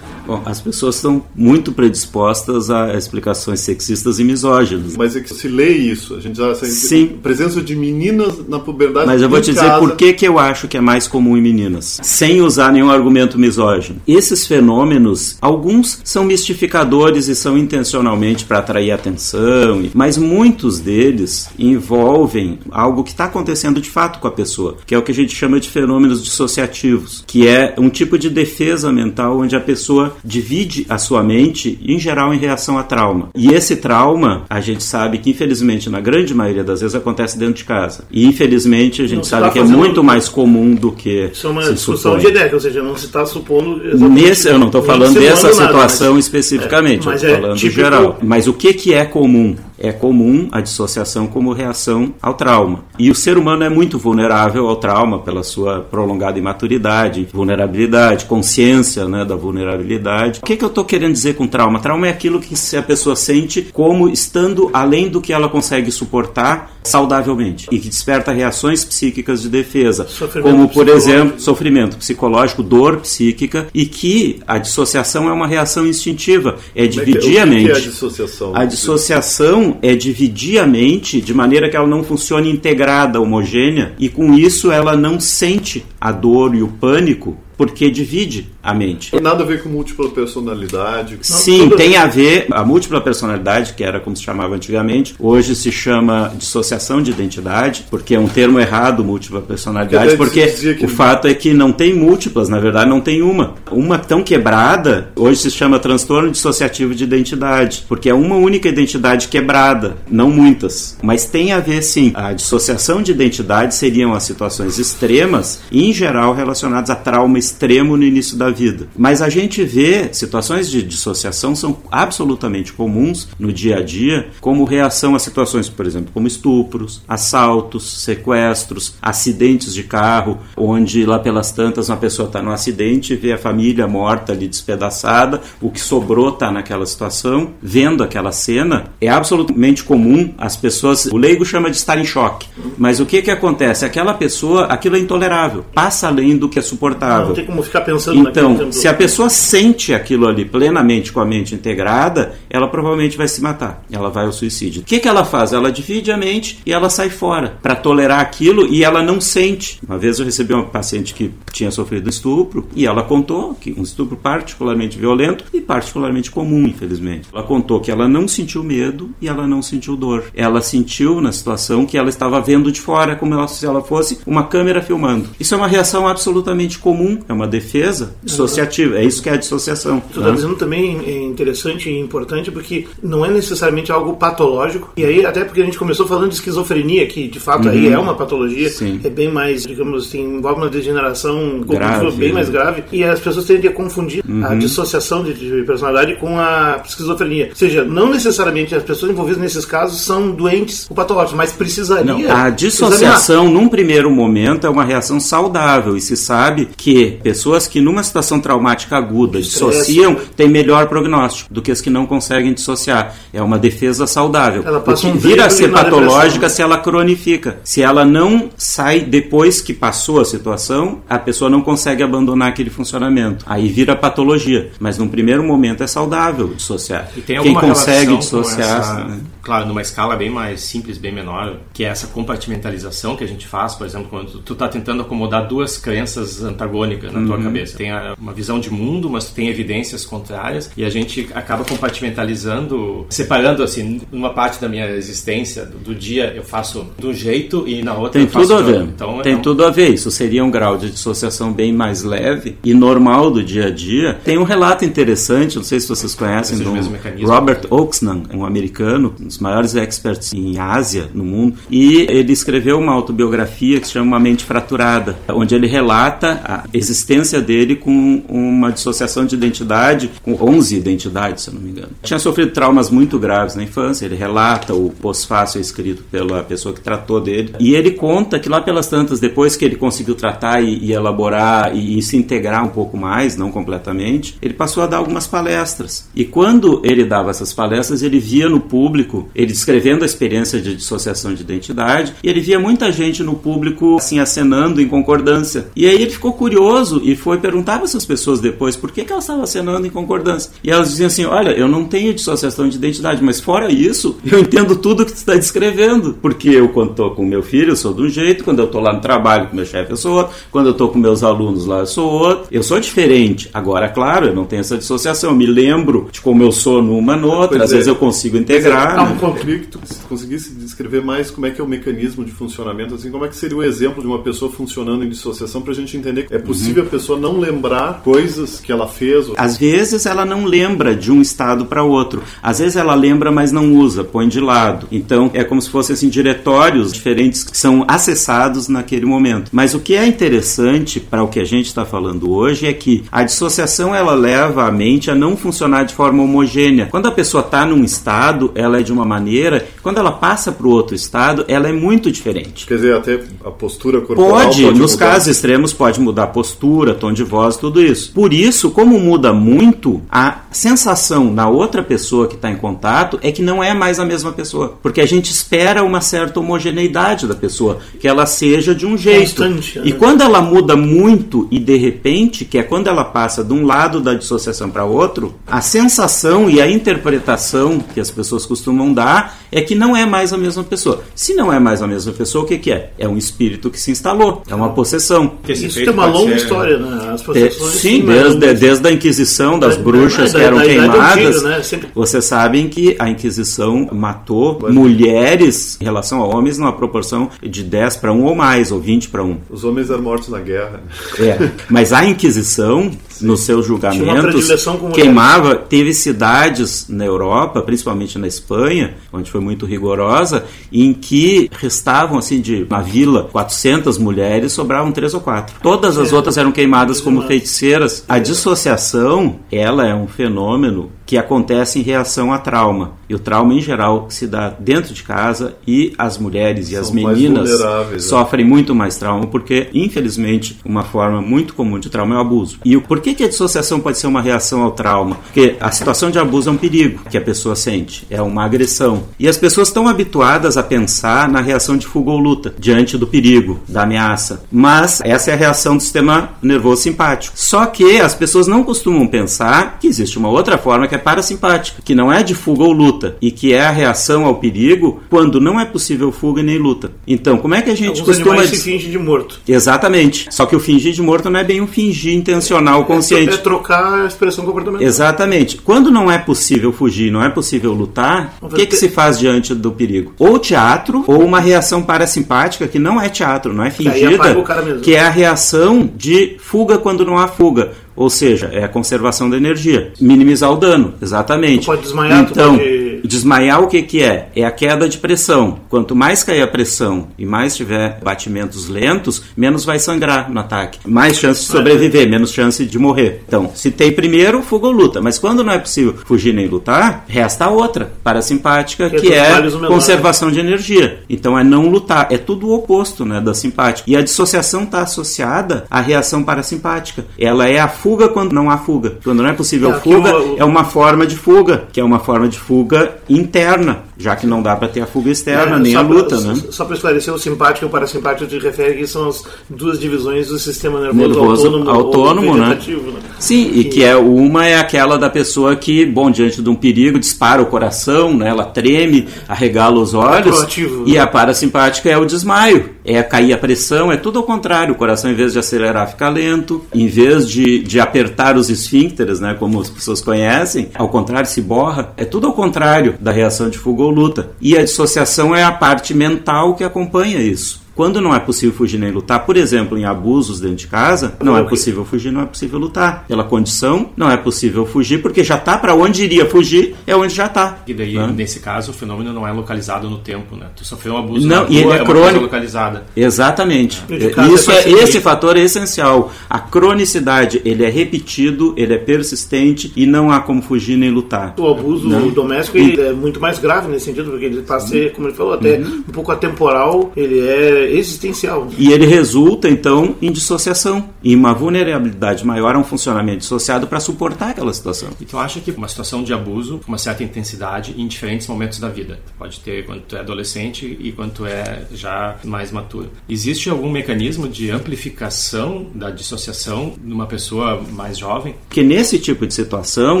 Bom, 0.26 0.42
as 0.44 0.60
pessoas 0.60 0.96
estão 0.96 1.24
muito 1.34 1.72
predispostas 1.72 2.70
a 2.70 2.94
explicações 2.94 3.60
sexistas 3.60 4.18
e 4.18 4.24
misóginas. 4.24 4.96
Mas 4.96 5.16
é 5.16 5.20
que 5.20 5.32
se 5.32 5.48
lê 5.48 5.70
isso, 5.70 6.14
a 6.14 6.20
gente 6.20 6.36
já 6.36 6.54
Sim. 6.54 7.18
presença 7.22 7.60
de 7.62 7.74
meninas 7.76 8.46
na 8.48 8.58
puberdade. 8.58 9.06
Mas 9.06 9.22
eu 9.22 9.28
vou 9.28 9.40
te 9.40 9.52
casa. 9.54 9.66
dizer 9.66 9.78
por 9.78 9.96
que, 9.96 10.12
que 10.12 10.26
eu 10.26 10.38
acho 10.38 10.68
que 10.68 10.76
é 10.76 10.80
mais 10.80 11.06
comum 11.06 11.36
em 11.36 11.40
meninas, 11.40 12.00
sem 12.02 12.42
usar 12.42 12.72
nenhum 12.72 12.90
argumento 12.90 13.38
misógino. 13.38 14.00
Esses 14.06 14.46
fenômenos, 14.46 15.36
alguns 15.40 16.00
são 16.04 16.24
mistificadores 16.66 17.28
e 17.28 17.34
são 17.34 17.56
intencionalmente 17.56 18.44
para 18.44 18.58
atrair 18.58 18.90
atenção, 18.90 19.84
mas 19.94 20.18
muitos 20.18 20.80
deles 20.80 21.48
envolvem 21.58 22.58
algo 22.70 23.04
que 23.04 23.10
está 23.10 23.24
acontecendo 23.24 23.80
de 23.80 23.88
fato 23.88 24.18
com 24.18 24.26
a 24.26 24.30
pessoa, 24.30 24.76
que 24.84 24.94
é 24.94 24.98
o 24.98 25.02
que 25.02 25.12
a 25.12 25.14
gente 25.14 25.34
chama 25.34 25.60
de 25.60 25.68
fenômenos 25.68 26.22
dissociativos, 26.22 27.24
que 27.26 27.46
é 27.46 27.74
um 27.78 27.88
tipo 27.88 28.18
de 28.18 28.28
defesa 28.28 28.92
mental 28.92 29.38
onde 29.38 29.54
a 29.54 29.60
pessoa 29.60 30.16
divide 30.24 30.84
a 30.88 30.98
sua 30.98 31.22
mente, 31.22 31.78
em 31.82 31.98
geral, 31.98 32.34
em 32.34 32.38
reação 32.38 32.78
a 32.78 32.82
trauma. 32.82 33.28
E 33.34 33.52
esse 33.52 33.76
trauma, 33.76 34.44
a 34.48 34.60
gente 34.60 34.82
sabe 34.82 35.18
que, 35.18 35.30
infelizmente, 35.30 35.88
na 35.88 36.00
grande 36.00 36.34
maioria 36.34 36.64
das 36.64 36.80
vezes 36.80 36.94
acontece 36.94 37.38
dentro 37.38 37.54
de 37.54 37.64
casa. 37.64 38.04
E, 38.10 38.26
infelizmente, 38.26 39.02
a 39.02 39.06
gente 39.06 39.18
não 39.18 39.24
sabe 39.24 39.52
que 39.52 39.58
é 39.58 39.64
muito 39.64 40.02
mais 40.02 40.28
comum 40.28 40.74
do 40.74 40.92
que. 40.92 41.30
Isso 41.32 41.46
é 41.46 41.50
uma 41.50 41.72
discussão 41.72 42.18
de 42.18 42.26
ideia, 42.26 42.50
ou 42.52 42.60
seja, 42.60 42.82
não 42.82 42.96
se 42.96 43.06
está 43.06 43.24
supondo. 43.24 43.76
Nesse, 44.08 44.48
eu 44.48 44.58
não 44.58 44.66
estou 44.66 44.82
falando 44.82 45.14
dessa 45.14 45.52
situação 45.52 46.16
nada, 46.16 46.22
mas, 46.22 46.28
especificamente, 46.56 47.08
é, 47.08 47.14
estou 47.14 47.30
é 47.30 47.34
falando 47.34 47.56
típico... 47.56 47.80
geral. 47.80 48.18
Mas 48.22 48.46
o 48.46 48.52
que, 48.52 48.74
que 48.74 48.94
é 48.94 49.04
comum? 49.04 49.56
É 49.78 49.92
comum 49.92 50.48
a 50.52 50.60
dissociação 50.60 51.26
como 51.26 51.52
reação 51.52 52.14
ao 52.20 52.34
trauma. 52.34 52.84
E 52.98 53.10
o 53.10 53.14
ser 53.14 53.36
humano 53.36 53.64
é 53.64 53.68
muito 53.68 53.98
vulnerável 53.98 54.68
ao 54.68 54.76
trauma 54.76 55.18
pela 55.18 55.42
sua 55.42 55.80
prolongada 55.80 56.38
imaturidade, 56.38 57.28
vulnerabilidade, 57.32 58.24
consciência 58.24 59.06
né, 59.08 59.24
da 59.24 59.36
vulnerabilidade. 59.36 60.40
O 60.40 60.46
que, 60.46 60.56
que 60.56 60.64
eu 60.64 60.68
estou 60.68 60.84
querendo 60.84 61.12
dizer 61.12 61.34
com 61.34 61.46
trauma? 61.46 61.80
Trauma 61.80 62.06
é 62.06 62.10
aquilo 62.10 62.40
que 62.40 62.54
a 62.76 62.82
pessoa 62.82 63.16
sente 63.16 63.62
como 63.72 64.08
estando 64.08 64.70
além 64.72 65.08
do 65.08 65.20
que 65.20 65.32
ela 65.32 65.48
consegue 65.48 65.90
suportar 65.90 66.76
saudavelmente 66.86 67.66
e 67.70 67.78
que 67.78 67.88
desperta 67.88 68.32
reações 68.32 68.84
psíquicas 68.84 69.42
de 69.42 69.48
defesa, 69.48 70.06
sofrimento 70.06 70.50
como 70.50 70.68
por 70.68 70.88
exemplo 70.88 71.40
sofrimento 71.40 71.96
psicológico, 71.96 72.62
dor 72.62 72.98
psíquica 73.00 73.66
e 73.74 73.86
que 73.86 74.40
a 74.46 74.58
dissociação 74.58 75.28
é 75.28 75.32
uma 75.32 75.46
reação 75.46 75.86
instintiva, 75.86 76.56
é, 76.74 76.84
é 76.84 76.86
dividir 76.86 77.38
é, 77.38 77.40
a 77.40 77.46
mente. 77.46 77.70
É 77.70 77.76
a 77.76 77.80
dissociação? 77.80 78.52
A 78.54 78.64
dissociação 78.64 79.65
é 79.82 79.94
dividir 79.94 80.58
a 80.58 80.66
mente 80.66 81.20
de 81.20 81.34
maneira 81.34 81.68
que 81.68 81.76
ela 81.76 81.86
não 81.86 82.04
funcione 82.04 82.50
integrada, 82.50 83.20
homogênea, 83.20 83.92
e 83.98 84.08
com 84.08 84.34
isso 84.34 84.70
ela 84.70 84.96
não 84.96 85.18
sente 85.18 85.84
a 86.00 86.12
dor 86.12 86.54
e 86.54 86.62
o 86.62 86.68
pânico 86.68 87.36
porque 87.56 87.90
divide 87.90 88.50
a 88.62 88.74
mente. 88.74 89.10
Tem 89.10 89.20
nada 89.20 89.42
a 89.42 89.46
ver 89.46 89.62
com 89.62 89.68
múltipla 89.68 90.10
personalidade? 90.10 91.18
Sim, 91.22 91.70
tem 91.70 91.96
a 91.96 92.06
ver. 92.06 92.46
A 92.50 92.64
múltipla 92.64 93.00
personalidade, 93.00 93.74
que 93.74 93.82
era 93.82 94.00
como 94.00 94.16
se 94.16 94.22
chamava 94.22 94.54
antigamente, 94.54 95.14
hoje 95.18 95.54
se 95.54 95.72
chama 95.72 96.32
dissociação 96.36 97.00
de 97.02 97.10
identidade, 97.10 97.86
porque 97.90 98.14
é 98.14 98.20
um 98.20 98.28
termo 98.28 98.60
errado, 98.60 99.04
múltipla 99.04 99.40
personalidade, 99.40 100.16
porque 100.16 100.46
que... 100.46 100.84
o 100.84 100.88
fato 100.88 101.28
é 101.28 101.34
que 101.34 101.54
não 101.54 101.72
tem 101.72 101.94
múltiplas, 101.94 102.48
na 102.48 102.58
verdade 102.58 102.90
não 102.90 103.00
tem 103.00 103.22
uma. 103.22 103.54
Uma 103.70 103.98
tão 103.98 104.22
quebrada, 104.22 105.10
hoje 105.16 105.40
se 105.40 105.50
chama 105.50 105.78
transtorno 105.78 106.30
dissociativo 106.30 106.94
de 106.94 107.04
identidade, 107.04 107.84
porque 107.88 108.08
é 108.08 108.14
uma 108.14 108.36
única 108.36 108.68
identidade 108.68 109.28
quebrada, 109.28 109.96
não 110.10 110.30
muitas. 110.30 110.98
Mas 111.02 111.24
tem 111.26 111.52
a 111.52 111.60
ver 111.60 111.82
sim. 111.82 112.12
A 112.14 112.32
dissociação 112.32 113.02
de 113.02 113.12
identidade 113.12 113.74
seriam 113.74 114.12
as 114.12 114.24
situações 114.24 114.78
extremas, 114.78 115.60
em 115.70 115.92
geral 115.92 116.34
relacionadas 116.34 116.90
a 116.90 116.94
trauma 116.94 117.38
extremo 117.46 117.96
no 117.96 118.02
início 118.02 118.36
da 118.36 118.50
vida. 118.50 118.88
Mas 118.96 119.22
a 119.22 119.28
gente 119.28 119.64
vê 119.64 120.08
situações 120.12 120.70
de 120.70 120.82
dissociação 120.82 121.54
são 121.54 121.78
absolutamente 121.90 122.72
comuns 122.72 123.28
no 123.38 123.52
dia 123.52 123.78
a 123.78 123.82
dia, 123.82 124.28
como 124.40 124.64
reação 124.64 125.14
a 125.14 125.18
situações, 125.18 125.68
por 125.68 125.86
exemplo, 125.86 126.10
como 126.12 126.26
estupros, 126.26 127.02
assaltos, 127.08 128.02
sequestros, 128.02 128.94
acidentes 129.00 129.72
de 129.72 129.82
carro, 129.82 130.38
onde 130.56 131.04
lá 131.04 131.18
pelas 131.18 131.52
tantas 131.52 131.88
uma 131.88 131.96
pessoa 131.96 132.26
está 132.26 132.42
no 132.42 132.50
acidente 132.50 133.16
vê 133.16 133.32
a 133.32 133.38
família 133.38 133.86
morta 133.86 134.32
ali 134.32 134.48
despedaçada, 134.48 135.40
o 135.60 135.70
que 135.70 135.80
sobrou 135.80 136.30
está 136.30 136.50
naquela 136.50 136.86
situação, 136.86 137.52
vendo 137.62 138.02
aquela 138.02 138.32
cena, 138.32 138.92
é 139.00 139.08
absolutamente 139.08 139.84
comum 139.84 140.34
as 140.38 140.56
pessoas, 140.56 141.06
o 141.06 141.16
leigo 141.16 141.44
chama 141.44 141.70
de 141.70 141.76
estar 141.76 141.98
em 141.98 142.04
choque. 142.04 142.48
Mas 142.76 143.00
o 143.00 143.06
que 143.06 143.22
que 143.22 143.30
acontece? 143.30 143.84
Aquela 143.84 144.14
pessoa, 144.14 144.66
aquilo 144.66 144.96
é 144.96 144.98
intolerável, 144.98 145.64
passa 145.74 146.08
além 146.08 146.36
do 146.36 146.48
que 146.48 146.58
é 146.58 146.62
suportável. 146.62 147.35
Não 147.36 147.44
tem 147.44 147.46
como 147.46 147.62
ficar 147.62 147.82
pensando 147.82 148.28
Então, 148.28 148.72
se 148.72 148.88
a 148.88 148.94
pessoa 148.94 149.28
sente 149.28 149.92
aquilo 149.92 150.26
ali 150.26 150.44
plenamente 150.44 151.12
com 151.12 151.20
a 151.20 151.24
mente 151.24 151.54
integrada, 151.54 152.34
ela 152.48 152.68
provavelmente 152.68 153.16
vai 153.16 153.28
se 153.28 153.42
matar. 153.42 153.84
Ela 153.90 154.10
vai 154.10 154.26
ao 154.26 154.32
suicídio. 154.32 154.82
O 154.82 154.84
que 154.84 155.00
que 155.00 155.08
ela 155.08 155.24
faz? 155.24 155.52
Ela 155.52 155.70
divide 155.70 156.10
a 156.10 156.16
mente 156.16 156.58
e 156.64 156.72
ela 156.72 156.88
sai 156.88 157.10
fora 157.10 157.58
para 157.62 157.74
tolerar 157.74 158.20
aquilo 158.20 158.66
e 158.72 158.84
ela 158.84 159.02
não 159.02 159.20
sente. 159.20 159.78
Uma 159.86 159.98
vez 159.98 160.18
eu 160.18 160.24
recebi 160.24 160.54
uma 160.54 160.64
paciente 160.64 161.14
que 161.14 161.32
tinha 161.52 161.70
sofrido 161.70 162.08
estupro 162.08 162.66
e 162.74 162.86
ela 162.86 163.02
contou 163.02 163.54
que 163.54 163.74
um 163.76 163.82
estupro 163.82 164.16
particularmente 164.16 164.98
violento 164.98 165.44
e 165.52 165.60
particularmente 165.60 166.30
comum, 166.30 166.66
infelizmente. 166.66 167.28
Ela 167.32 167.42
contou 167.42 167.80
que 167.80 167.90
ela 167.90 168.08
não 168.08 168.26
sentiu 168.26 168.62
medo 168.62 169.10
e 169.20 169.28
ela 169.28 169.46
não 169.46 169.62
sentiu 169.62 169.96
dor. 169.96 170.24
Ela 170.34 170.60
sentiu 170.60 171.20
na 171.20 171.32
situação 171.32 171.86
que 171.86 171.98
ela 171.98 172.08
estava 172.08 172.40
vendo 172.40 172.70
de 172.72 172.80
fora 172.80 173.16
como 173.16 173.34
ela, 173.34 173.48
se 173.48 173.66
ela 173.66 173.82
fosse 173.82 174.18
uma 174.26 174.44
câmera 174.44 174.82
filmando. 174.82 175.28
Isso 175.38 175.54
é 175.54 175.56
uma 175.56 175.68
reação 175.68 176.06
absolutamente 176.06 176.78
comum, 176.78 177.18
é 177.28 177.32
uma 177.32 177.46
defesa 177.46 178.14
dissociativa. 178.22 178.98
É 178.98 179.04
isso 179.04 179.22
que 179.22 179.28
é 179.28 179.32
a 179.32 179.36
dissociação. 179.36 180.02
Tu 180.12 180.20
está 180.20 180.30
dizendo 180.30 180.56
também 180.56 181.00
é 181.06 181.22
interessante 181.22 181.90
e 181.90 181.98
importante 181.98 182.50
porque 182.50 182.86
não 183.02 183.24
é 183.24 183.30
necessariamente 183.30 183.90
algo 183.90 184.16
patológico. 184.16 184.92
E 184.96 185.04
aí, 185.04 185.24
até 185.24 185.44
porque 185.44 185.62
a 185.62 185.64
gente 185.64 185.78
começou 185.78 186.06
falando 186.06 186.28
de 186.28 186.34
esquizofrenia, 186.36 187.06
que 187.06 187.28
de 187.28 187.40
fato 187.40 187.66
uhum. 187.66 187.72
aí 187.72 187.88
é 187.88 187.98
uma 187.98 188.14
patologia, 188.14 188.68
Sim. 188.68 189.00
é 189.02 189.10
bem 189.10 189.30
mais, 189.30 189.64
digamos 189.64 190.06
assim, 190.06 190.22
envolve 190.36 190.60
uma 190.60 190.68
degeneração 190.68 191.60
grave, 191.60 192.10
bem 192.12 192.28
né? 192.28 192.34
mais 192.34 192.48
grave. 192.48 192.84
E 192.92 193.04
as 193.04 193.20
pessoas 193.20 193.44
tendem 193.44 193.70
a 193.70 193.72
confundir 193.72 194.24
Uhum. 194.28 194.44
a 194.44 194.54
dissociação 194.54 195.22
de, 195.22 195.34
de 195.34 195.62
personalidade 195.62 196.16
com 196.16 196.38
a 196.38 196.82
esquizofrenia. 196.84 197.48
Ou 197.50 197.56
seja, 197.56 197.84
não 197.84 198.10
necessariamente 198.10 198.74
as 198.74 198.82
pessoas 198.82 199.12
envolvidas 199.12 199.40
nesses 199.40 199.64
casos 199.64 200.00
são 200.00 200.30
doentes 200.30 200.86
ou 200.88 200.96
patológicos, 200.96 201.36
mas 201.36 201.52
precisaria. 201.52 202.04
Não, 202.04 202.36
a 202.36 202.50
dissociação, 202.50 203.48
num 203.48 203.68
primeiro 203.68 204.10
momento, 204.10 204.66
é 204.66 204.70
uma 204.70 204.84
reação 204.84 205.20
saudável 205.20 205.96
e 205.96 206.00
se 206.00 206.16
sabe 206.16 206.68
que 206.76 207.15
pessoas 207.22 207.66
que 207.66 207.80
numa 207.80 208.02
situação 208.02 208.40
traumática 208.40 208.96
aguda 208.96 209.40
dissociam 209.40 210.14
têm 210.36 210.48
melhor 210.48 210.86
prognóstico 210.88 211.52
do 211.52 211.60
que 211.62 211.70
as 211.72 211.80
que 211.80 211.90
não 211.90 212.06
conseguem 212.06 212.52
dissociar. 212.54 213.14
É 213.32 213.42
uma 213.42 213.58
defesa 213.58 214.06
saudável. 214.06 214.62
Ela 214.64 214.80
passa 214.80 215.06
um 215.08 215.16
vira 215.16 215.46
a 215.46 215.50
ser 215.50 215.70
patológica 215.72 216.48
se 216.48 216.62
ela 216.62 216.78
cronifica. 216.78 217.58
Se 217.64 217.82
ela 217.82 218.04
não 218.04 218.50
sai 218.56 219.00
depois 219.00 219.60
que 219.60 219.72
passou 219.74 220.20
a 220.20 220.24
situação, 220.24 221.00
a 221.08 221.18
pessoa 221.18 221.50
não 221.50 221.60
consegue 221.62 222.02
abandonar 222.02 222.48
aquele 222.48 222.70
funcionamento. 222.70 223.44
Aí 223.48 223.68
vira 223.68 223.96
patologia. 223.96 224.70
Mas 224.78 224.98
num 224.98 225.08
primeiro 225.08 225.42
momento 225.42 225.82
é 225.82 225.86
saudável 225.86 226.48
dissociar. 226.54 227.08
E 227.16 227.20
tem 227.20 227.38
Quem 227.40 227.48
alguma 227.54 227.60
consegue 227.60 228.16
dissociar. 228.16 228.80
essa- 228.80 229.04
né? 229.04 229.20
Claro, 229.42 229.66
numa 229.66 229.80
escala 229.80 230.16
bem 230.16 230.28
mais 230.28 230.60
simples, 230.62 230.98
bem 230.98 231.12
menor, 231.14 231.58
que 231.72 231.84
é 231.84 231.88
essa 231.88 232.08
compartimentalização 232.08 233.14
que 233.14 233.22
a 233.22 233.28
gente 233.28 233.46
faz, 233.46 233.74
por 233.76 233.86
exemplo, 233.86 234.08
quando 234.10 234.40
tu 234.40 234.52
está 234.54 234.66
tentando 234.68 235.02
acomodar 235.02 235.46
duas 235.46 235.76
crenças 235.78 236.42
antagônicas 236.42 237.05
na 237.12 237.20
Uhum. 237.20 237.26
tua 237.26 237.38
cabeça. 237.42 237.76
Tem 237.76 237.90
a- 237.90 238.14
uma 238.20 238.32
visão 238.32 238.58
de 238.58 238.70
mundo, 238.72 239.08
mas 239.10 239.26
tu 239.26 239.34
tem 239.34 239.48
evidências 239.48 240.04
contrárias, 240.04 240.70
e 240.76 240.84
a 240.84 240.90
gente 240.90 241.28
acaba 241.34 241.64
compartimentalizando, 241.64 243.06
separando 243.10 243.62
assim, 243.62 244.00
numa 244.12 244.30
parte 244.30 244.60
da 244.60 244.68
minha 244.68 244.86
existência, 244.90 245.64
do, 245.64 245.78
do 245.78 245.94
dia 245.94 246.32
eu 246.34 246.42
faço 246.42 246.86
de 246.98 247.06
um 247.06 247.12
jeito 247.12 247.64
e 247.66 247.82
na 247.82 247.94
outra 247.94 248.12
Tem 248.12 248.22
eu 248.22 248.28
faço 248.28 248.46
tudo 248.48 248.58
a 248.58 248.62
ver. 248.62 248.72
outro. 248.78 248.88
Então, 248.94 249.18
Tem 249.22 249.32
é 249.34 249.36
um- 249.36 249.40
tudo 249.42 249.64
a 249.64 249.70
ver. 249.70 249.88
Isso 249.94 250.10
seria 250.10 250.44
um 250.44 250.50
grau 250.50 250.76
de 250.76 250.90
dissociação 250.90 251.52
bem 251.52 251.72
mais 251.72 252.02
leve 252.02 252.56
e 252.64 252.74
normal 252.74 253.30
do 253.30 253.42
dia 253.42 253.66
a 253.66 253.70
dia. 253.70 254.18
Tem 254.24 254.38
um 254.38 254.42
relato 254.44 254.84
interessante, 254.84 255.56
não 255.56 255.62
sei 255.64 255.80
se 255.80 255.88
vocês 255.88 256.14
conhecem, 256.14 256.58
do 256.58 256.72
mecanismo. 256.90 257.28
Robert 257.28 257.60
Oxnan, 257.70 258.22
um 258.32 258.44
americano, 258.44 259.14
um 259.20 259.26
dos 259.26 259.38
maiores 259.38 259.74
experts 259.74 260.32
em 260.32 260.58
Ásia 260.58 261.08
no 261.14 261.24
mundo, 261.24 261.56
e 261.70 262.06
ele 262.08 262.32
escreveu 262.32 262.78
uma 262.78 262.92
autobiografia 262.92 263.80
que 263.80 263.86
se 263.86 263.92
chama 263.92 264.06
Uma 264.06 264.20
Mente 264.20 264.44
Fraturada, 264.44 265.16
onde 265.28 265.54
ele 265.54 265.66
relata 265.66 266.40
a 266.44 266.64
existência 266.72 266.95
dele 267.44 267.76
com 267.76 268.22
uma 268.28 268.70
dissociação 268.70 269.24
de 269.24 269.34
identidade, 269.34 270.10
com 270.22 270.34
11 270.34 270.76
identidades, 270.76 271.44
se 271.44 271.50
eu 271.50 271.54
não 271.54 271.60
me 271.60 271.70
engano. 271.70 271.90
Tinha 272.02 272.18
sofrido 272.18 272.52
traumas 272.52 272.90
muito 272.90 273.18
graves 273.18 273.54
na 273.54 273.62
infância, 273.62 274.04
ele 274.04 274.16
relata 274.16 274.74
o 274.74 274.90
pós-fácil 274.90 275.60
escrito 275.60 276.02
pela 276.10 276.42
pessoa 276.42 276.74
que 276.74 276.80
tratou 276.80 277.20
dele, 277.20 277.54
e 277.58 277.74
ele 277.74 277.92
conta 277.92 278.38
que 278.38 278.48
lá 278.48 278.60
pelas 278.60 278.88
tantas, 278.88 279.20
depois 279.20 279.56
que 279.56 279.64
ele 279.64 279.76
conseguiu 279.76 280.14
tratar 280.14 280.62
e, 280.62 280.78
e 280.78 280.92
elaborar 280.92 281.74
e, 281.74 281.98
e 281.98 282.02
se 282.02 282.16
integrar 282.16 282.64
um 282.64 282.68
pouco 282.68 282.96
mais, 282.96 283.36
não 283.36 283.50
completamente, 283.50 284.36
ele 284.40 284.54
passou 284.54 284.82
a 284.82 284.86
dar 284.86 284.98
algumas 284.98 285.26
palestras. 285.26 286.08
E 286.14 286.24
quando 286.24 286.80
ele 286.84 287.04
dava 287.04 287.30
essas 287.30 287.52
palestras, 287.52 288.02
ele 288.02 288.18
via 288.18 288.48
no 288.48 288.60
público, 288.60 289.28
ele 289.34 289.46
descrevendo 289.46 290.02
a 290.02 290.06
experiência 290.06 290.60
de 290.60 290.74
dissociação 290.74 291.34
de 291.34 291.42
identidade, 291.42 292.14
e 292.22 292.28
ele 292.28 292.40
via 292.40 292.58
muita 292.58 292.90
gente 292.92 293.22
no 293.22 293.34
público 293.34 293.96
assim 293.96 294.18
acenando 294.18 294.80
em 294.80 294.88
concordância. 294.88 295.68
E 295.74 295.86
aí 295.86 295.94
ele 295.94 296.10
ficou 296.10 296.32
curioso 296.32 296.75
e 297.02 297.16
foi 297.16 297.38
perguntar 297.38 297.76
para 297.76 297.84
essas 297.84 298.04
pessoas 298.04 298.40
depois 298.40 298.76
por 298.76 298.90
que, 298.90 299.04
que 299.04 299.12
elas 299.12 299.24
estavam 299.24 299.42
acenando 299.42 299.86
em 299.86 299.90
concordância. 299.90 300.50
E 300.62 300.70
elas 300.70 300.90
diziam 300.90 301.06
assim: 301.06 301.24
Olha, 301.24 301.50
eu 301.50 301.68
não 301.68 301.84
tenho 301.84 302.12
dissociação 302.12 302.68
de 302.68 302.76
identidade, 302.76 303.22
mas 303.22 303.40
fora 303.40 303.70
isso, 303.72 304.16
eu 304.24 304.40
entendo 304.40 304.76
tudo 304.76 305.04
que 305.04 305.12
tu 305.12 305.16
está 305.16 305.34
descrevendo. 305.34 306.18
Porque 306.20 306.50
eu, 306.50 306.68
quando 306.68 306.90
estou 306.90 307.10
com 307.12 307.24
meu 307.24 307.42
filho, 307.42 307.72
eu 307.72 307.76
sou 307.76 307.94
de 307.94 308.02
um 308.02 308.08
jeito, 308.08 308.44
quando 308.44 308.58
eu 308.58 308.66
estou 308.66 308.80
lá 308.80 308.92
no 308.92 309.00
trabalho 309.00 309.48
com 309.48 309.56
meu 309.56 309.64
chefe, 309.64 309.90
eu 309.90 309.96
sou 309.96 310.16
outro, 310.16 310.34
quando 310.50 310.66
eu 310.66 310.72
estou 310.72 310.88
com 310.88 310.98
meus 310.98 311.22
alunos 311.22 311.66
lá, 311.66 311.80
eu 311.80 311.86
sou 311.86 312.10
outro. 312.10 312.46
Eu 312.50 312.62
sou 312.62 312.78
diferente. 312.78 313.48
Agora, 313.52 313.88
claro, 313.88 314.26
eu 314.26 314.34
não 314.34 314.44
tenho 314.44 314.60
essa 314.60 314.76
dissociação. 314.76 315.30
Eu 315.30 315.36
me 315.36 315.46
lembro 315.46 316.08
de 316.12 316.20
como 316.20 316.42
eu 316.42 316.52
sou 316.52 316.82
numa 316.82 317.16
noutra, 317.16 317.58
Pois 317.58 317.62
às 317.62 317.72
é. 317.72 317.74
vezes 317.74 317.88
eu 317.88 317.96
consigo 317.96 318.36
integrar. 318.36 318.98
Ah, 318.98 319.04
né? 319.06 319.18
Eu 319.20 319.34
queria 319.34 319.58
que 319.60 319.66
tu 319.66 319.80
conseguisse 320.08 320.54
descrever 320.54 321.02
mais 321.02 321.30
como 321.30 321.46
é 321.46 321.50
que 321.50 321.60
é 321.60 321.64
o 321.64 321.68
mecanismo 321.68 322.24
de 322.24 322.32
funcionamento, 322.32 322.94
assim, 322.94 323.10
como 323.10 323.24
é 323.24 323.28
que 323.28 323.36
seria 323.36 323.56
o 323.56 323.62
exemplo 323.62 324.00
de 324.00 324.06
uma 324.06 324.20
pessoa 324.22 324.50
funcionando 324.50 325.04
em 325.04 325.08
dissociação 325.08 325.62
para 325.62 325.72
a 325.72 325.74
gente 325.74 325.96
entender 325.96 326.26
que 326.26 326.34
é 326.34 326.38
possível 326.38 326.65
Uhum. 326.65 326.65
A 326.80 326.84
pessoa 326.84 327.18
não 327.18 327.38
lembrar 327.38 328.00
coisas 328.02 328.60
que 328.60 328.72
ela 328.72 328.86
fez. 328.86 329.26
Às 329.36 329.56
vezes 329.56 330.06
ela 330.06 330.24
não 330.24 330.44
lembra 330.44 330.94
de 330.94 331.10
um 331.10 331.20
estado 331.20 331.66
para 331.66 331.82
outro. 331.82 332.22
Às 332.42 332.58
vezes 332.58 332.76
ela 332.76 332.94
lembra, 332.94 333.30
mas 333.30 333.52
não 333.52 333.74
usa, 333.74 334.04
põe 334.04 334.28
de 334.28 334.40
lado. 334.40 334.86
Então 334.90 335.30
é 335.32 335.44
como 335.44 335.60
se 335.60 335.70
fossem 335.70 335.94
assim, 335.94 336.08
diretórios 336.08 336.92
diferentes 336.92 337.44
que 337.44 337.56
são 337.56 337.84
acessados 337.86 338.68
naquele 338.68 339.06
momento. 339.06 339.50
Mas 339.52 339.74
o 339.74 339.80
que 339.80 339.94
é 339.94 340.06
interessante 340.06 341.00
para 341.00 341.22
o 341.22 341.28
que 341.28 341.40
a 341.40 341.44
gente 341.44 341.66
está 341.66 341.84
falando 341.84 342.30
hoje 342.30 342.66
é 342.66 342.72
que 342.72 343.04
a 343.10 343.22
dissociação 343.22 343.94
ela 343.94 344.14
leva 344.14 344.64
a 344.64 344.70
mente 344.70 345.10
a 345.10 345.14
não 345.14 345.36
funcionar 345.36 345.84
de 345.84 345.94
forma 345.94 346.22
homogênea. 346.22 346.88
Quando 346.90 347.06
a 347.06 347.12
pessoa 347.12 347.42
está 347.42 347.64
num 347.64 347.84
estado, 347.84 348.50
ela 348.54 348.80
é 348.80 348.82
de 348.82 348.92
uma 348.92 349.04
maneira. 349.04 349.66
Quando 349.82 349.98
ela 349.98 350.12
passa 350.12 350.52
para 350.52 350.66
o 350.66 350.70
outro 350.70 350.94
estado, 350.94 351.44
ela 351.48 351.68
é 351.68 351.72
muito 351.72 352.10
diferente. 352.10 352.66
Quer 352.66 352.74
dizer, 352.74 352.94
até 352.94 353.20
a 353.44 353.50
postura 353.50 354.00
corporal 354.00 354.30
Pode, 354.30 354.64
nos 354.72 354.92
mudar. 354.92 355.06
casos 355.12 355.28
extremos 355.28 355.72
pode 355.72 356.00
mudar 356.00 356.24
a 356.24 356.28
postura, 356.28 356.55
tom 356.98 357.12
de 357.12 357.22
voz, 357.24 357.56
tudo 357.56 357.82
isso. 357.82 358.12
Por 358.12 358.32
isso, 358.32 358.70
como 358.70 358.98
muda 358.98 359.32
muito, 359.32 360.00
a 360.10 360.40
sensação 360.50 361.32
na 361.32 361.48
outra 361.48 361.82
pessoa 361.82 362.26
que 362.26 362.34
está 362.34 362.50
em 362.50 362.56
contato 362.56 363.18
é 363.22 363.30
que 363.30 363.42
não 363.42 363.62
é 363.62 363.72
mais 363.74 363.98
a 364.00 364.04
mesma 364.04 364.32
pessoa. 364.32 364.78
Porque 364.82 365.00
a 365.00 365.06
gente 365.06 365.30
espera 365.30 365.82
uma 365.84 366.00
certa 366.00 366.40
homogeneidade 366.40 367.26
da 367.26 367.34
pessoa, 367.34 367.78
que 368.00 368.08
ela 368.08 368.26
seja 368.26 368.74
de 368.74 368.86
um 368.86 368.96
jeito. 368.96 369.42
Constante, 369.42 369.80
E 369.84 369.90
né? 369.92 369.96
quando 369.98 370.22
ela 370.22 370.40
muda 370.40 370.76
muito 370.76 371.46
e 371.50 371.58
de 371.58 371.76
repente, 371.76 372.44
que 372.44 372.58
é 372.58 372.62
quando 372.62 372.88
ela 372.88 373.04
passa 373.04 373.42
de 373.44 373.52
um 373.52 373.64
lado 373.66 374.00
da 374.00 374.14
dissociação 374.14 374.70
para 374.70 374.84
outro, 374.84 375.34
a 375.46 375.60
sensação 375.60 376.48
e 376.50 376.60
a 376.60 376.70
interpretação 376.70 377.78
que 377.94 378.00
as 378.00 378.10
pessoas 378.10 378.44
costumam 378.46 378.92
dar 378.92 379.38
é 379.52 379.60
que 379.60 379.74
não 379.74 379.96
é 379.96 380.04
mais 380.04 380.32
a 380.32 380.38
mesma 380.38 380.64
pessoa. 380.64 381.02
Se 381.14 381.34
não 381.34 381.52
é 381.52 381.58
mais 381.58 381.82
a 381.82 381.86
mesma 381.86 382.12
pessoa, 382.12 382.44
o 382.44 382.46
que, 382.46 382.58
que 382.58 382.70
é? 382.72 382.90
É 382.98 383.08
um 383.08 383.16
espírito 383.16 383.70
que 383.70 383.80
se 383.80 383.90
instalou, 383.90 384.42
é 384.48 384.54
uma 384.54 384.70
possessão. 384.70 385.32
Isso 385.48 385.74
tem 385.78 385.88
uma 385.90 386.06
longa 386.06 386.38
ser- 386.38 386.45
história, 386.46 386.78
né? 386.78 387.10
As 387.12 387.20
É, 387.20 387.24
possessões, 387.24 387.74
sim, 387.74 388.02
mas- 388.02 388.34
desde, 388.36 388.60
desde 388.60 388.88
a 388.88 388.92
Inquisição, 388.92 389.58
das 389.58 389.76
Da- 389.76 389.82
bruxas 389.82 390.32
da- 390.32 390.38
que 390.38 390.44
eram 390.44 390.56
da 390.58 390.64
queimadas. 390.64 391.36
Antiga, 391.36 391.40
né? 391.48 391.62
Sempre- 391.62 391.88
Vocês 391.94 392.24
sabem 392.24 392.68
que 392.68 392.96
a 392.98 393.08
Inquisição 393.08 393.88
matou 393.92 394.58
mulheres 394.70 395.76
em 395.80 395.84
relação 395.84 396.20
a 396.22 396.26
homens 396.26 396.58
numa 396.58 396.72
proporção 396.72 397.30
de 397.42 397.62
10 397.62 397.96
para 397.96 398.12
1 398.12 398.24
ou 398.24 398.34
mais, 398.34 398.70
ou 398.72 398.80
20 398.80 399.08
para 399.08 399.22
1. 399.22 399.36
Os 399.50 399.64
homens 399.64 399.90
eram 399.90 400.02
mortos 400.02 400.28
na 400.28 400.38
guerra. 400.40 400.80
É. 401.18 401.50
Mas 401.68 401.92
a 401.92 402.04
Inquisição, 402.04 402.90
nos 403.20 403.40
seus 403.40 403.66
julgamentos, 403.66 404.48
queimava. 404.94 405.56
Teve 405.56 405.92
cidades 405.94 406.86
na 406.88 407.04
Europa, 407.04 407.60
principalmente 407.62 408.18
na 408.18 408.26
Espanha, 408.26 408.94
onde 409.12 409.30
foi 409.30 409.40
muito 409.40 409.66
rigorosa, 409.66 410.44
em 410.72 410.92
que 410.92 411.50
restavam, 411.58 412.18
assim, 412.18 412.40
de 412.40 412.66
uma 412.68 412.80
vila, 412.82 413.28
400 413.32 413.98
mulheres, 413.98 414.52
sobravam 414.52 414.92
três 414.92 415.14
ou 415.14 415.20
quatro. 415.20 415.56
Todas 415.62 415.98
as 415.98 416.12
outras 416.12 416.35
eram 416.36 416.52
queimadas 416.52 417.00
como 417.00 417.22
feiticeiras. 417.22 418.04
A 418.08 418.18
dissociação, 418.18 419.40
ela 419.50 419.86
é 419.86 419.94
um 419.94 420.06
fenômeno 420.06 420.90
que 421.04 421.16
acontece 421.16 421.78
em 421.78 421.82
reação 421.82 422.32
a 422.32 422.38
trauma. 422.38 422.92
E 423.08 423.14
o 423.14 423.18
trauma, 423.18 423.54
em 423.54 423.60
geral, 423.60 424.06
se 424.08 424.26
dá 424.26 424.50
dentro 424.50 424.92
de 424.92 425.02
casa 425.02 425.56
e 425.66 425.92
as 425.96 426.18
mulheres 426.18 426.68
e 426.68 426.72
São 426.72 426.80
as 426.80 426.90
meninas 426.90 427.60
né? 427.60 427.98
sofrem 427.98 428.44
né? 428.44 428.50
muito 428.50 428.74
mais 428.74 428.96
trauma, 428.96 429.26
porque, 429.26 429.68
infelizmente, 429.72 430.58
uma 430.64 430.82
forma 430.82 431.20
muito 431.20 431.54
comum 431.54 431.78
de 431.78 431.88
trauma 431.88 432.14
é 432.14 432.18
o 432.18 432.20
abuso. 432.20 432.58
E 432.64 432.76
o 432.76 432.82
porquê 432.82 433.14
que 433.14 433.24
a 433.24 433.28
dissociação 433.28 433.80
pode 433.80 433.98
ser 433.98 434.06
uma 434.06 434.20
reação 434.20 434.62
ao 434.62 434.72
trauma? 434.72 435.16
Porque 435.16 435.56
a 435.60 435.70
situação 435.70 436.10
de 436.10 436.18
abuso 436.18 436.48
é 436.48 436.52
um 436.52 436.56
perigo 436.56 437.02
que 437.10 437.16
a 437.16 437.20
pessoa 437.20 437.54
sente, 437.54 438.06
é 438.10 438.20
uma 438.20 438.44
agressão. 438.44 439.04
E 439.18 439.28
as 439.28 439.36
pessoas 439.36 439.68
estão 439.68 439.88
habituadas 439.88 440.56
a 440.56 440.62
pensar 440.62 441.28
na 441.28 441.40
reação 441.40 441.76
de 441.76 441.86
fuga 441.86 442.10
ou 442.10 442.18
luta, 442.18 442.54
diante 442.58 442.98
do 442.98 443.06
perigo, 443.06 443.60
da 443.68 443.82
ameaça. 443.82 444.44
Mas 444.50 445.00
essa 445.02 445.30
é 445.30 445.34
a 445.34 445.36
reação 445.36 445.76
do 445.76 445.82
sistema 445.82 446.30
nervoso 446.42 446.82
simpático. 446.82 447.36
Só 447.38 447.66
que 447.66 448.00
as 448.00 448.14
pessoas 448.14 448.46
não 448.46 448.64
costumam 448.64 449.06
pensar 449.06 449.78
que 449.78 449.86
existe 449.86 450.18
uma 450.18 450.28
outra 450.28 450.58
forma 450.58 450.88
que 450.88 450.94
é 450.94 450.98
parasimpática, 450.98 451.82
que 451.84 451.94
não 451.94 452.12
é 452.12 452.22
de 452.22 452.34
fuga 452.34 452.64
ou 452.64 452.72
luta, 452.72 452.95
e 453.20 453.30
que 453.30 453.52
é 453.52 453.62
a 453.62 453.70
reação 453.70 454.24
ao 454.24 454.36
perigo 454.36 455.00
quando 455.08 455.40
não 455.40 455.58
é 455.58 455.64
possível 455.64 456.10
fuga 456.10 456.42
nem 456.42 456.58
luta. 456.58 456.92
Então, 457.06 457.38
como 457.38 457.54
é 457.54 457.62
que 457.62 457.70
a 457.70 457.74
gente 457.74 458.00
Alguns 458.00 458.18
costuma. 458.18 458.46
se 458.46 458.56
finge 458.56 458.88
de 458.88 458.98
morto. 458.98 459.40
Exatamente. 459.46 460.26
Só 460.30 460.46
que 460.46 460.56
o 460.56 460.60
fingir 460.60 460.92
de 460.92 461.02
morto 461.02 461.28
não 461.30 461.40
é 461.40 461.44
bem 461.44 461.60
um 461.60 461.66
fingir 461.66 462.14
intencional, 462.14 462.84
consciente. 462.84 463.30
É, 463.30 463.34
é 463.34 463.38
trocar 463.38 464.02
a 464.02 464.06
expressão 464.06 464.44
comportamental. 464.44 464.86
Exatamente. 464.86 465.56
Quando 465.58 465.90
não 465.90 466.10
é 466.10 466.18
possível 466.18 466.72
fugir, 466.72 467.10
não 467.10 467.22
é 467.22 467.28
possível 467.28 467.72
lutar, 467.72 468.36
o 468.40 468.48
que, 468.48 468.66
que 468.66 468.76
se 468.76 468.88
faz 468.88 469.18
diante 469.18 469.54
do 469.54 469.72
perigo? 469.72 470.14
Ou 470.18 470.38
teatro, 470.38 471.04
ou 471.06 471.24
uma 471.24 471.40
reação 471.40 471.82
parasimpática 471.82 472.66
que 472.66 472.78
não 472.78 473.00
é 473.00 473.08
teatro, 473.08 473.52
não 473.52 473.64
é 473.64 473.70
fingida, 473.70 474.36
que 474.82 474.94
é 474.94 475.00
a 475.00 475.10
reação 475.10 475.88
de 475.96 476.36
fuga 476.38 476.78
quando 476.78 477.04
não 477.04 477.18
há 477.18 477.28
fuga. 477.28 477.72
Ou 477.96 478.10
seja, 478.10 478.50
é 478.52 478.62
a 478.62 478.68
conservação 478.68 479.28
da 479.30 479.36
energia. 479.36 479.92
Minimizar 479.98 480.52
o 480.52 480.56
dano, 480.56 480.94
exatamente. 481.00 481.60
Tu 481.60 481.66
pode 481.66 481.82
desmaiar, 481.82 482.26
então, 482.30 482.56
pode... 482.56 482.95
desmaiar 483.06 483.62
o 483.62 483.68
que, 483.68 483.82
que 483.82 484.02
é? 484.02 484.28
É 484.34 484.44
a 484.44 484.50
queda 484.50 484.88
de 484.88 484.98
pressão. 484.98 485.58
Quanto 485.68 485.94
mais 485.94 486.22
cair 486.22 486.42
a 486.42 486.46
pressão 486.46 487.08
e 487.18 487.24
mais 487.24 487.56
tiver 487.56 488.00
batimentos 488.02 488.68
lentos, 488.68 489.22
menos 489.36 489.64
vai 489.64 489.78
sangrar 489.78 490.30
no 490.30 490.40
ataque. 490.40 490.78
Mais 490.84 491.16
chance 491.16 491.40
de 491.40 491.46
sobreviver, 491.46 492.08
menos 492.08 492.32
chance 492.32 492.64
de 492.64 492.78
morrer. 492.78 493.22
Então, 493.26 493.50
se 493.54 493.70
tem 493.70 493.92
primeiro, 493.92 494.42
fuga 494.42 494.66
ou 494.66 494.72
luta. 494.72 495.00
Mas 495.00 495.18
quando 495.18 495.44
não 495.44 495.52
é 495.52 495.58
possível 495.58 495.94
fugir 496.04 496.32
nem 496.32 496.46
lutar, 496.46 497.04
resta 497.08 497.46
a 497.46 497.50
outra, 497.50 497.92
parasimpática, 498.02 498.90
que, 498.90 499.00
que 499.00 499.12
é, 499.12 499.42
conservação 499.66 500.30
de 500.30 500.40
energia. 500.40 501.00
Então 501.08 501.38
é 501.38 501.44
não 501.44 501.68
lutar. 501.68 502.08
É 502.10 502.18
tudo 502.18 502.48
o 502.48 502.54
oposto 502.54 503.04
né, 503.04 503.20
da 503.20 503.34
simpática. 503.34 503.88
E 503.90 503.96
a 503.96 504.02
dissociação 504.02 504.64
está 504.64 504.82
associada 504.82 505.64
à 505.70 505.80
reação 505.80 506.22
parasimpática. 506.22 507.06
Ela 507.18 507.48
é 507.48 507.58
a 507.58 507.68
fuga 507.68 508.08
quando 508.08 508.32
não 508.32 508.50
há 508.50 508.58
fuga. 508.58 508.98
Quando 509.02 509.22
não 509.22 509.30
é 509.30 509.32
possível 509.32 509.74
é, 509.74 509.80
fuga, 509.80 510.12
é 510.36 510.44
uma 510.44 510.64
forma 510.64 511.06
de 511.06 511.16
fuga, 511.16 511.64
que 511.72 511.80
é 511.80 511.84
uma 511.84 511.98
forma 511.98 512.28
de 512.28 512.38
fuga 512.38 512.95
interna, 513.08 513.84
já 513.98 514.14
que 514.16 514.26
não 514.26 514.42
dá 514.42 514.56
para 514.56 514.68
ter 514.68 514.80
a 514.80 514.86
fuga 514.86 515.10
externa, 515.10 515.56
é, 515.56 515.58
nem 515.58 515.74
a 515.74 515.80
luta, 515.80 516.16
pra, 516.16 516.32
né? 516.32 516.42
Só 516.50 516.64
para 516.64 516.74
esclarecer, 516.74 517.12
o 517.12 517.18
simpático 517.18 517.66
e 517.66 517.68
o 517.68 517.70
parasimpático 517.70 518.28
te 518.28 518.38
refere 518.38 518.74
que 518.74 518.86
são 518.86 519.08
as 519.08 519.22
duas 519.48 519.78
divisões 519.78 520.28
do 520.28 520.38
sistema 520.38 520.80
nervoso, 520.80 521.08
nervoso 521.08 521.46
autônomo, 521.46 521.70
autônomo 521.70 522.36
né? 522.36 522.48
né? 522.48 523.00
Sim, 523.18 523.50
e 523.54 523.64
que 523.64 523.82
é 523.84 523.96
uma 523.96 524.46
é 524.46 524.58
aquela 524.58 524.98
da 524.98 525.08
pessoa 525.08 525.56
que, 525.56 525.84
bom, 525.86 526.10
diante 526.10 526.42
de 526.42 526.48
um 526.48 526.54
perigo, 526.54 526.98
dispara 526.98 527.42
o 527.42 527.46
coração, 527.46 528.14
né? 528.16 528.28
Ela 528.28 528.44
treme, 528.44 529.08
arregala 529.28 529.78
os 529.80 529.94
olhos. 529.94 530.42
É 530.42 530.46
e 530.86 530.98
a 530.98 531.06
parasimpática 531.06 531.88
é 531.88 531.96
o 531.96 532.04
desmaio, 532.04 532.75
é 532.86 533.02
cair 533.02 533.32
a 533.32 533.38
pressão, 533.38 533.90
é 533.90 533.96
tudo 533.96 534.18
ao 534.18 534.24
contrário. 534.24 534.72
O 534.72 534.76
coração, 534.76 535.10
em 535.10 535.14
vez 535.14 535.32
de 535.32 535.38
acelerar, 535.38 535.88
fica 535.88 536.08
lento. 536.08 536.64
Em 536.72 536.86
vez 536.86 537.28
de, 537.28 537.58
de 537.58 537.80
apertar 537.80 538.36
os 538.36 538.48
esfíncteres, 538.48 539.20
né, 539.20 539.34
como 539.38 539.60
as 539.60 539.68
pessoas 539.68 540.00
conhecem, 540.00 540.68
ao 540.74 540.88
contrário, 540.88 541.28
se 541.28 541.42
borra. 541.42 541.92
É 541.96 542.04
tudo 542.04 542.26
ao 542.26 542.32
contrário 542.32 542.94
da 543.00 543.10
reação 543.10 543.50
de 543.50 543.58
fuga 543.58 543.82
ou 543.82 543.90
luta. 543.90 544.30
E 544.40 544.56
a 544.56 544.62
dissociação 544.62 545.34
é 545.34 545.42
a 545.42 545.52
parte 545.52 545.92
mental 545.92 546.54
que 546.54 546.64
acompanha 546.64 547.20
isso. 547.20 547.65
Quando 547.76 548.00
não 548.00 548.14
é 548.14 548.18
possível 548.18 548.56
fugir 548.56 548.78
nem 548.78 548.90
lutar, 548.90 549.26
por 549.26 549.36
exemplo, 549.36 549.76
em 549.76 549.84
abusos 549.84 550.40
dentro 550.40 550.56
de 550.56 550.66
casa, 550.66 551.14
não 551.22 551.36
é 551.36 551.42
possível 551.42 551.84
fugir, 551.84 552.10
não 552.10 552.22
é 552.22 552.24
possível 552.24 552.58
lutar. 552.58 553.04
Pela 553.06 553.22
condição, 553.22 553.90
não 553.94 554.10
é 554.10 554.16
possível 554.16 554.64
fugir, 554.64 555.02
porque 555.02 555.22
já 555.22 555.36
está 555.36 555.58
para 555.58 555.74
onde 555.74 556.02
iria 556.02 556.24
fugir, 556.24 556.74
é 556.86 556.96
onde 556.96 557.14
já 557.14 557.26
está. 557.26 557.58
E 557.66 557.74
daí, 557.74 557.94
né? 557.94 558.10
nesse 558.16 558.40
caso, 558.40 558.70
o 558.70 558.74
fenômeno 558.74 559.12
não 559.12 559.28
é 559.28 559.30
localizado 559.30 559.90
no 559.90 559.98
tempo, 559.98 560.36
né? 560.36 560.46
Tu 560.56 560.64
sofreu 560.64 560.94
um 560.94 560.96
abuso 560.96 561.28
não, 561.28 561.44
na 561.44 561.50
e 561.50 561.58
ele 561.58 561.70
é, 561.70 561.76
é 561.76 561.84
crônico. 561.84 562.22
localizada. 562.22 562.86
Exatamente. 562.96 563.82
É. 563.90 564.32
Isso 564.32 564.50
é, 564.50 564.70
esse 564.70 564.98
fator 565.00 565.36
é 565.36 565.40
essencial. 565.40 566.10
A 566.30 566.38
cronicidade, 566.38 567.42
ele 567.44 567.62
é 567.62 567.68
repetido, 567.68 568.54
ele 568.56 568.72
é 568.72 568.78
persistente 568.78 569.70
e 569.76 569.84
não 569.84 570.10
há 570.10 570.20
como 570.20 570.40
fugir 570.40 570.78
nem 570.78 570.90
lutar. 570.90 571.34
O 571.36 571.46
abuso 571.46 571.86
não. 571.86 572.08
doméstico 572.08 572.56
ele 572.56 572.80
é 572.80 572.92
muito 572.92 573.20
mais 573.20 573.38
grave 573.38 573.68
nesse 573.68 573.84
sentido, 573.84 574.10
porque 574.10 574.24
ele 574.24 574.46
a 574.48 574.60
ser, 574.60 574.92
como 574.92 575.08
ele 575.08 575.14
falou, 575.14 575.34
até 575.34 575.58
uhum. 575.58 575.84
um 575.88 575.92
pouco 575.92 576.12
atemporal, 576.12 576.92
ele 576.96 577.20
é 577.20 577.65
existencial. 577.66 578.48
E 578.58 578.72
ele 578.72 578.86
resulta, 578.86 579.48
então, 579.48 579.96
em 580.00 580.12
dissociação, 580.12 580.90
em 581.02 581.14
uma 581.14 581.32
vulnerabilidade 581.32 582.24
maior 582.24 582.54
a 582.54 582.58
um 582.58 582.64
funcionamento 582.64 583.18
dissociado 583.18 583.66
para 583.66 583.80
suportar 583.80 584.30
aquela 584.30 584.52
situação. 584.52 584.90
E 585.00 585.04
tu 585.04 585.18
acha 585.18 585.40
que 585.40 585.50
uma 585.50 585.68
situação 585.68 586.02
de 586.02 586.12
abuso, 586.12 586.58
com 586.58 586.68
uma 586.68 586.78
certa 586.78 587.02
intensidade, 587.02 587.74
em 587.76 587.86
diferentes 587.86 588.26
momentos 588.26 588.58
da 588.58 588.68
vida, 588.68 589.00
pode 589.18 589.40
ter 589.40 589.64
quando 589.64 589.82
tu 589.82 589.96
é 589.96 590.00
adolescente 590.00 590.76
e 590.80 590.92
quando 590.92 591.12
tu 591.12 591.26
é 591.26 591.64
já 591.72 592.16
mais 592.24 592.50
maturo. 592.50 592.90
Existe 593.08 593.48
algum 593.48 593.70
mecanismo 593.70 594.28
de 594.28 594.50
amplificação 594.50 595.66
da 595.74 595.90
dissociação 595.90 596.74
numa 596.82 597.06
pessoa 597.06 597.62
mais 597.72 597.98
jovem? 597.98 598.34
Que 598.50 598.62
nesse 598.62 598.98
tipo 598.98 599.26
de 599.26 599.34
situação, 599.34 600.00